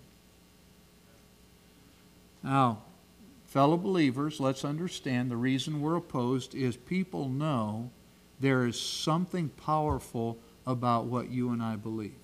Now, 2.43 2.83
fellow 3.47 3.77
believers, 3.77 4.41
let's 4.41 4.65
understand 4.65 5.31
the 5.31 5.37
reason 5.37 5.81
we're 5.81 5.97
opposed 5.97 6.55
is 6.55 6.77
people 6.77 7.29
know 7.29 7.91
there 8.41 8.67
is 8.67 8.79
something 8.79 9.49
powerful 9.49 10.39
about 10.67 11.07
what 11.07 11.31
you 11.31 11.51
and 11.51 11.63
I 11.63 11.77
believe. 11.77 12.15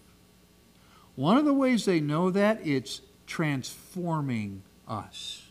One 1.15 1.37
of 1.37 1.45
the 1.45 1.53
ways 1.53 1.85
they 1.85 2.01
know 2.01 2.31
that 2.31 2.67
it's 2.67 3.03
transforming 3.27 4.63
us. 4.89 5.49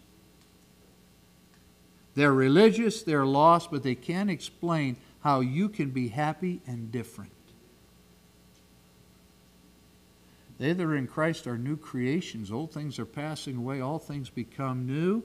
They're 2.13 2.33
religious, 2.33 3.03
they're 3.03 3.25
lost, 3.25 3.71
but 3.71 3.83
they 3.83 3.95
can't 3.95 4.29
explain 4.29 4.97
how 5.21 5.39
you 5.39 5.69
can 5.69 5.91
be 5.91 6.09
happy 6.09 6.61
and 6.67 6.91
different. 6.91 7.31
They 10.57 10.73
that 10.73 10.83
are 10.83 10.95
in 10.95 11.07
Christ 11.07 11.47
are 11.47 11.57
new 11.57 11.77
creations. 11.77 12.51
Old 12.51 12.71
things 12.71 12.99
are 12.99 13.05
passing 13.05 13.57
away, 13.57 13.81
all 13.81 13.97
things 13.97 14.29
become 14.29 14.85
new. 14.85 15.23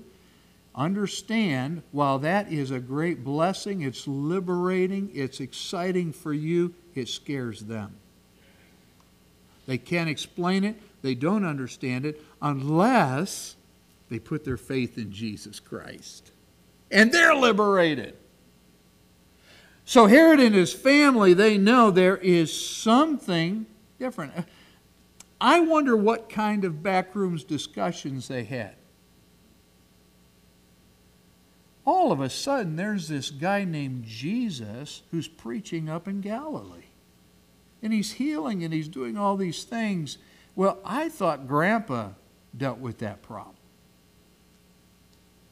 Understand, 0.76 1.82
while 1.90 2.18
that 2.18 2.52
is 2.52 2.70
a 2.70 2.78
great 2.78 3.24
blessing, 3.24 3.80
it's 3.80 4.06
liberating, 4.06 5.10
it's 5.14 5.40
exciting 5.40 6.12
for 6.12 6.34
you, 6.34 6.74
it 6.94 7.08
scares 7.08 7.60
them. 7.60 7.96
They 9.66 9.78
can't 9.78 10.10
explain 10.10 10.64
it, 10.64 10.76
they 11.00 11.14
don't 11.14 11.46
understand 11.46 12.04
it, 12.04 12.22
unless 12.42 13.56
they 14.10 14.18
put 14.18 14.44
their 14.44 14.58
faith 14.58 14.98
in 14.98 15.10
Jesus 15.10 15.60
Christ. 15.60 16.30
And 16.90 17.10
they're 17.10 17.34
liberated. 17.34 18.14
So 19.86 20.06
Herod 20.06 20.40
and 20.40 20.54
his 20.54 20.74
family, 20.74 21.32
they 21.32 21.56
know 21.56 21.90
there 21.90 22.18
is 22.18 22.52
something 22.52 23.66
different. 23.98 24.32
I 25.40 25.60
wonder 25.60 25.96
what 25.96 26.28
kind 26.28 26.64
of 26.64 26.74
backrooms 26.74 27.46
discussions 27.46 28.28
they 28.28 28.44
had. 28.44 28.74
All 31.86 32.10
of 32.10 32.20
a 32.20 32.28
sudden 32.28 32.76
there's 32.76 33.08
this 33.08 33.30
guy 33.30 33.64
named 33.64 34.04
Jesus 34.04 35.02
who's 35.12 35.28
preaching 35.28 35.88
up 35.88 36.06
in 36.08 36.20
Galilee. 36.20 36.90
And 37.82 37.92
he's 37.92 38.12
healing 38.12 38.64
and 38.64 38.74
he's 38.74 38.88
doing 38.88 39.16
all 39.16 39.36
these 39.36 39.62
things. 39.62 40.18
Well, 40.56 40.78
I 40.84 41.08
thought 41.08 41.46
Grandpa 41.46 42.10
dealt 42.56 42.78
with 42.78 42.98
that 42.98 43.22
problem. 43.22 43.54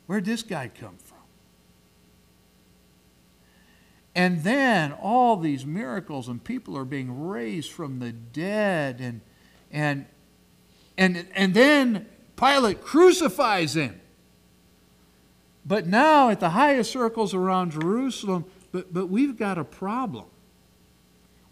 Where'd 0.06 0.24
this 0.24 0.42
guy 0.42 0.68
come 0.68 0.96
from? 1.02 1.18
And 4.16 4.42
then 4.42 4.92
all 4.92 5.36
these 5.36 5.64
miracles 5.64 6.28
and 6.28 6.42
people 6.42 6.76
are 6.76 6.84
being 6.84 7.28
raised 7.28 7.70
from 7.70 8.00
the 8.00 8.12
dead 8.12 9.00
and 9.00 9.20
and 9.72 10.06
and 10.96 11.26
and 11.34 11.54
then 11.54 12.06
Pilate 12.36 12.82
crucifies 12.82 13.76
him. 13.76 14.00
But 15.66 15.86
now, 15.86 16.28
at 16.28 16.40
the 16.40 16.50
highest 16.50 16.92
circles 16.92 17.32
around 17.32 17.72
Jerusalem, 17.72 18.44
but, 18.70 18.92
but 18.92 19.06
we've 19.06 19.36
got 19.36 19.56
a 19.56 19.64
problem. 19.64 20.26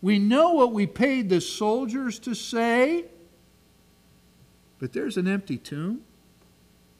We 0.02 0.18
know 0.18 0.52
what 0.52 0.72
we 0.72 0.86
paid 0.86 1.28
the 1.28 1.40
soldiers 1.40 2.18
to 2.20 2.34
say, 2.34 3.04
but 4.78 4.92
there's 4.92 5.16
an 5.16 5.28
empty 5.28 5.56
tomb. 5.56 6.02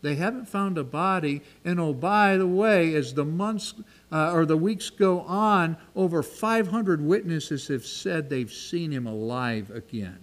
They 0.02 0.16
haven't 0.16 0.48
found 0.48 0.78
a 0.78 0.84
body. 0.84 1.42
And 1.64 1.78
oh, 1.80 1.92
by 1.92 2.36
the 2.36 2.46
way, 2.46 2.94
as 2.94 3.14
the 3.14 3.24
months 3.24 3.74
uh, 4.10 4.32
or 4.32 4.44
the 4.44 4.56
weeks 4.56 4.90
go 4.90 5.20
on, 5.20 5.76
over 5.94 6.22
500 6.22 7.00
witnesses 7.00 7.68
have 7.68 7.86
said 7.86 8.28
they've 8.28 8.52
seen 8.52 8.90
him 8.90 9.06
alive 9.06 9.70
again. 9.70 10.18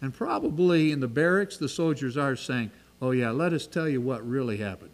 And 0.00 0.14
probably 0.14 0.92
in 0.92 1.00
the 1.00 1.08
barracks, 1.08 1.56
the 1.56 1.68
soldiers 1.68 2.16
are 2.16 2.36
saying, 2.36 2.70
Oh, 3.00 3.12
yeah, 3.12 3.30
let 3.30 3.52
us 3.52 3.66
tell 3.66 3.88
you 3.88 4.00
what 4.00 4.28
really 4.28 4.56
happened. 4.56 4.90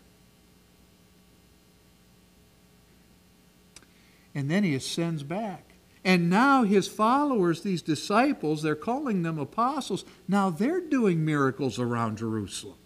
And 4.34 4.50
then 4.50 4.64
he 4.64 4.74
ascends 4.74 5.22
back. 5.22 5.74
And 6.05 6.28
now 6.28 6.64
his 6.64 6.86
followers, 6.86 7.62
these 7.62 7.80
disciples, 7.80 8.62
they're 8.62 8.74
calling 8.74 9.22
them 9.22 9.38
apostles. 9.38 10.05
Now 10.28 10.50
they're 10.50 10.80
doing 10.80 11.24
miracles 11.24 11.78
around 11.78 12.18
Jerusalem. 12.18 12.76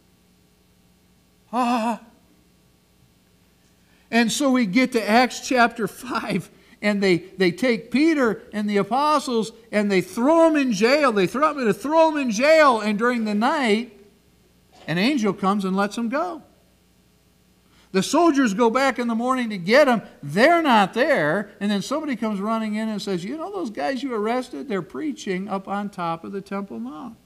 Ah. 1.53 2.01
And 4.11 4.31
so 4.31 4.51
we 4.51 4.67
get 4.67 4.93
to 4.93 5.09
Acts 5.09 5.47
chapter 5.47 5.89
5, 5.89 6.51
and 6.81 7.03
they, 7.03 7.17
they 7.17 7.51
take 7.51 7.91
Peter 7.91 8.43
and 8.53 8.71
the 8.71 8.77
apostles 8.77 9.53
and 9.73 9.91
they 9.91 10.01
throw 10.01 10.45
them 10.49 10.57
in 10.57 10.73
jail. 10.73 11.11
They 11.11 11.27
throw 11.27 11.53
them, 11.53 11.67
to 11.67 11.75
throw 11.75 12.11
them 12.11 12.21
in 12.21 12.31
jail, 12.31 12.81
and 12.81 12.97
during 12.99 13.25
the 13.25 13.35
night, 13.35 13.98
an 14.89 14.97
angel 14.99 15.35
comes 15.35 15.65
and 15.65 15.77
lets 15.77 15.95
them 15.95 16.09
go. 16.09 16.43
The 17.93 18.03
soldiers 18.03 18.55
go 18.55 18.71
back 18.71 18.99
in 18.99 19.07
the 19.07 19.15
morning 19.15 19.51
to 19.51 19.59
get 19.59 19.85
them. 19.85 20.03
They're 20.23 20.63
not 20.63 20.95
there. 20.95 21.53
And 21.61 21.71
then 21.71 21.83
somebody 21.83 22.17
comes 22.17 22.41
running 22.41 22.75
in 22.75 22.89
and 22.89 23.01
says, 23.01 23.23
You 23.23 23.37
know 23.37 23.53
those 23.53 23.71
guys 23.71 24.03
you 24.03 24.15
arrested? 24.15 24.67
They're 24.67 24.83
preaching 24.83 25.47
up 25.47 25.69
on 25.69 25.91
top 25.91 26.25
of 26.25 26.33
the 26.33 26.41
Temple 26.41 26.81
Mount. 26.81 27.17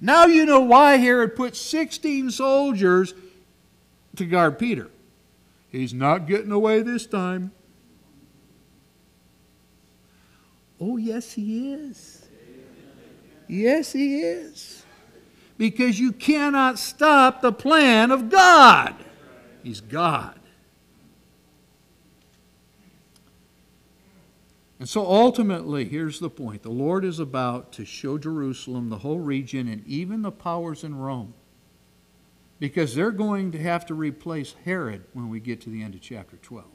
Now 0.00 0.26
you 0.26 0.46
know 0.46 0.60
why 0.60 0.96
Herod 0.96 1.34
put 1.34 1.56
16 1.56 2.30
soldiers 2.30 3.14
to 4.16 4.24
guard 4.24 4.58
Peter. 4.58 4.88
He's 5.68 5.92
not 5.92 6.26
getting 6.26 6.52
away 6.52 6.82
this 6.82 7.06
time. 7.06 7.50
Oh, 10.80 10.96
yes, 10.96 11.32
he 11.32 11.72
is. 11.72 12.17
Yes, 13.48 13.92
he 13.92 14.20
is. 14.20 14.84
Because 15.56 15.98
you 15.98 16.12
cannot 16.12 16.78
stop 16.78 17.40
the 17.40 17.52
plan 17.52 18.10
of 18.10 18.28
God. 18.28 18.94
He's 19.62 19.80
God. 19.80 20.38
And 24.78 24.88
so 24.88 25.04
ultimately, 25.04 25.86
here's 25.86 26.20
the 26.20 26.30
point 26.30 26.62
the 26.62 26.68
Lord 26.68 27.04
is 27.04 27.18
about 27.18 27.72
to 27.72 27.84
show 27.84 28.16
Jerusalem, 28.18 28.90
the 28.90 28.98
whole 28.98 29.18
region, 29.18 29.66
and 29.66 29.84
even 29.86 30.22
the 30.22 30.30
powers 30.30 30.84
in 30.84 30.94
Rome 30.94 31.34
because 32.58 32.94
they're 32.94 33.10
going 33.10 33.52
to 33.52 33.58
have 33.58 33.86
to 33.86 33.94
replace 33.94 34.54
Herod 34.64 35.04
when 35.12 35.28
we 35.28 35.40
get 35.40 35.60
to 35.62 35.70
the 35.70 35.82
end 35.82 35.94
of 35.94 36.00
chapter 36.00 36.36
12. 36.36 36.66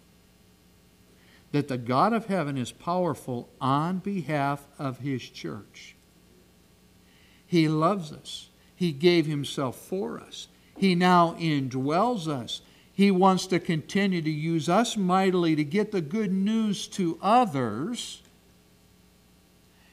That 1.51 1.67
the 1.67 1.78
God 1.78 2.13
of 2.13 2.28
heaven 2.28 2.57
is 2.57 2.71
powerful 2.71 3.49
on 3.59 3.99
behalf 3.99 4.67
of 4.80 4.99
his 4.99 5.30
church. 5.30 5.92
He 7.53 7.67
loves 7.67 8.11
us. 8.11 8.49
He 8.75 8.91
gave 8.91 9.27
himself 9.27 9.77
for 9.77 10.19
us. 10.19 10.47
He 10.75 10.95
now 10.95 11.35
indwells 11.39 12.27
us. 12.27 12.61
He 12.91 13.11
wants 13.11 13.45
to 13.47 13.59
continue 13.59 14.21
to 14.21 14.29
use 14.29 14.67
us 14.67 14.97
mightily 14.97 15.55
to 15.55 15.63
get 15.63 15.91
the 15.91 16.01
good 16.01 16.31
news 16.31 16.87
to 16.87 17.19
others. 17.21 18.21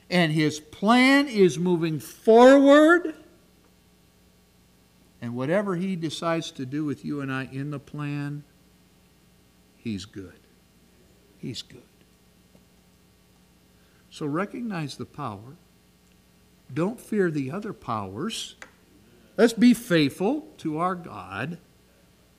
And 0.08 0.32
his 0.32 0.58
plan 0.58 1.28
is 1.28 1.58
moving 1.58 2.00
forward 2.00 3.14
and 5.20 5.36
whatever 5.36 5.76
He 5.76 5.96
decides 5.96 6.50
to 6.52 6.64
do 6.64 6.86
with 6.86 7.04
you 7.04 7.20
and 7.20 7.30
I 7.30 7.44
in 7.52 7.70
the 7.70 7.78
plan, 7.78 8.42
He's 9.76 10.06
good. 10.06 10.40
He's 11.38 11.60
good. 11.60 11.82
So 14.10 14.24
recognize 14.24 14.96
the 14.96 15.04
power. 15.04 15.56
Don't 16.72 17.00
fear 17.00 17.30
the 17.30 17.50
other 17.50 17.72
powers. 17.72 18.56
Let's 19.36 19.52
be 19.52 19.74
faithful 19.74 20.48
to 20.58 20.78
our 20.78 20.94
God 20.94 21.58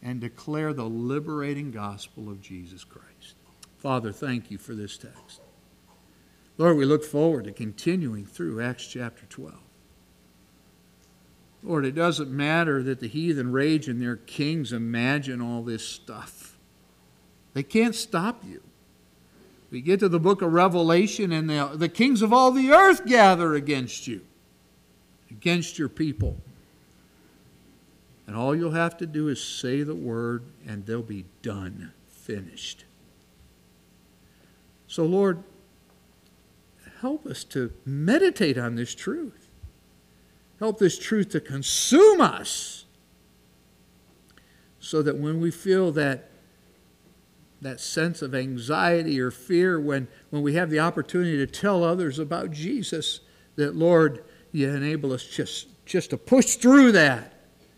and 0.02 0.20
declare 0.20 0.74
the 0.74 0.86
liberating 0.86 1.72
gospel 1.72 2.30
of 2.30 2.42
Jesus 2.42 2.84
Christ. 2.84 3.36
Father, 3.78 4.12
thank 4.12 4.52
you 4.52 4.58
for 4.58 4.74
this 4.74 4.98
text. 4.98 5.42
Lord, 6.58 6.78
we 6.78 6.86
look 6.86 7.04
forward 7.04 7.46
to 7.46 7.52
continuing 7.52 8.26
through 8.26 8.62
Acts 8.62 8.86
chapter 8.86 9.26
12. 9.26 9.56
Lord, 11.64 11.86
it 11.86 11.94
doesn't 11.94 12.30
matter 12.30 12.82
that 12.84 13.00
the 13.00 13.08
heathen 13.08 13.52
rage 13.52 13.88
and 13.88 14.02
their 14.02 14.16
kings 14.16 14.74
imagine 14.74 15.42
all 15.42 15.62
this 15.62 15.88
stuff. 15.88 16.58
They 17.54 17.64
can't 17.64 17.96
stop 17.96 18.44
you. 18.44 18.62
We 19.72 19.80
get 19.80 20.02
to 20.02 20.10
the 20.10 20.20
book 20.20 20.42
of 20.42 20.52
Revelation, 20.52 21.32
and 21.32 21.50
the, 21.50 21.72
the 21.74 21.90
kings 21.90 22.22
of 22.22 22.34
all 22.34 22.52
the 22.52 22.72
earth 22.72 23.06
gather 23.06 23.56
against 23.56 24.06
you, 24.06 24.22
against 25.32 25.80
your 25.80 25.88
people. 25.88 26.36
And 28.28 28.36
all 28.36 28.54
you'll 28.54 28.72
have 28.72 28.98
to 28.98 29.06
do 29.06 29.30
is 29.30 29.42
say 29.42 29.84
the 29.84 29.96
word, 29.96 30.44
and 30.68 30.86
they'll 30.86 31.02
be 31.02 31.26
done, 31.42 31.94
finished. 32.10 32.84
So, 34.88 35.06
Lord, 35.06 35.42
help 37.00 37.26
us 37.26 37.46
to 37.46 37.72
meditate 37.86 38.58
on 38.58 38.76
this 38.76 38.94
truth. 38.94 39.48
Help 40.60 40.80
this 40.80 41.00
truth 41.00 41.30
to 41.30 41.40
consume 41.40 42.20
us 42.20 42.84
so 44.82 45.02
that 45.02 45.18
when 45.18 45.40
we 45.40 45.50
feel 45.50 45.94
that, 45.94 46.31
that 47.62 47.80
sense 47.80 48.22
of 48.22 48.34
anxiety 48.34 49.20
or 49.20 49.32
fear, 49.32 49.80
when, 49.80 50.08
when 50.30 50.42
we 50.42 50.56
have 50.56 50.70
the 50.70 50.80
opportunity 50.80 51.38
to 51.38 51.48
tell 51.48 51.84
others 51.84 52.20
about 52.20 52.52
Jesus, 52.52 53.20
that, 53.56 53.76
Lord, 53.76 54.24
you 54.52 54.70
enable 54.70 55.14
us 55.14 55.24
just, 55.24 55.68
just 55.86 56.10
to 56.10 56.18
push 56.18 56.56
through 56.56 56.94
that, 56.94 57.34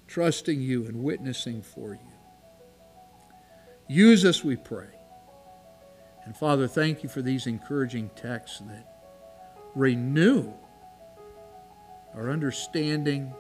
trusting 0.08 0.62
you 0.62 0.86
and 0.86 1.04
witnessing 1.04 1.62
for 1.62 1.94
you. 1.94 2.00
Use 3.88 4.24
us, 4.24 4.44
we 4.44 4.56
pray. 4.56 4.88
And 6.26 6.36
Father, 6.36 6.68
thank 6.68 7.04
you 7.04 7.10
for 7.10 7.22
these 7.22 7.48
encouraging 7.48 8.10
texts 8.16 8.60
that 8.60 8.88
renew 9.76 10.54
our 12.16 12.30
understanding, 12.30 13.34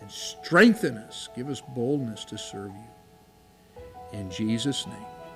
and 0.00 0.10
strengthen 0.10 0.96
us. 0.96 1.28
Give 1.36 1.48
us 1.48 1.60
boldness 1.60 2.24
to 2.26 2.38
serve 2.38 2.72
you. 2.72 4.18
In 4.18 4.30
Jesus' 4.30 4.86
name, 4.86 4.96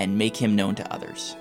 and 0.00 0.18
make 0.18 0.36
Him 0.36 0.56
known 0.56 0.74
to 0.74 0.92
others. 0.92 1.36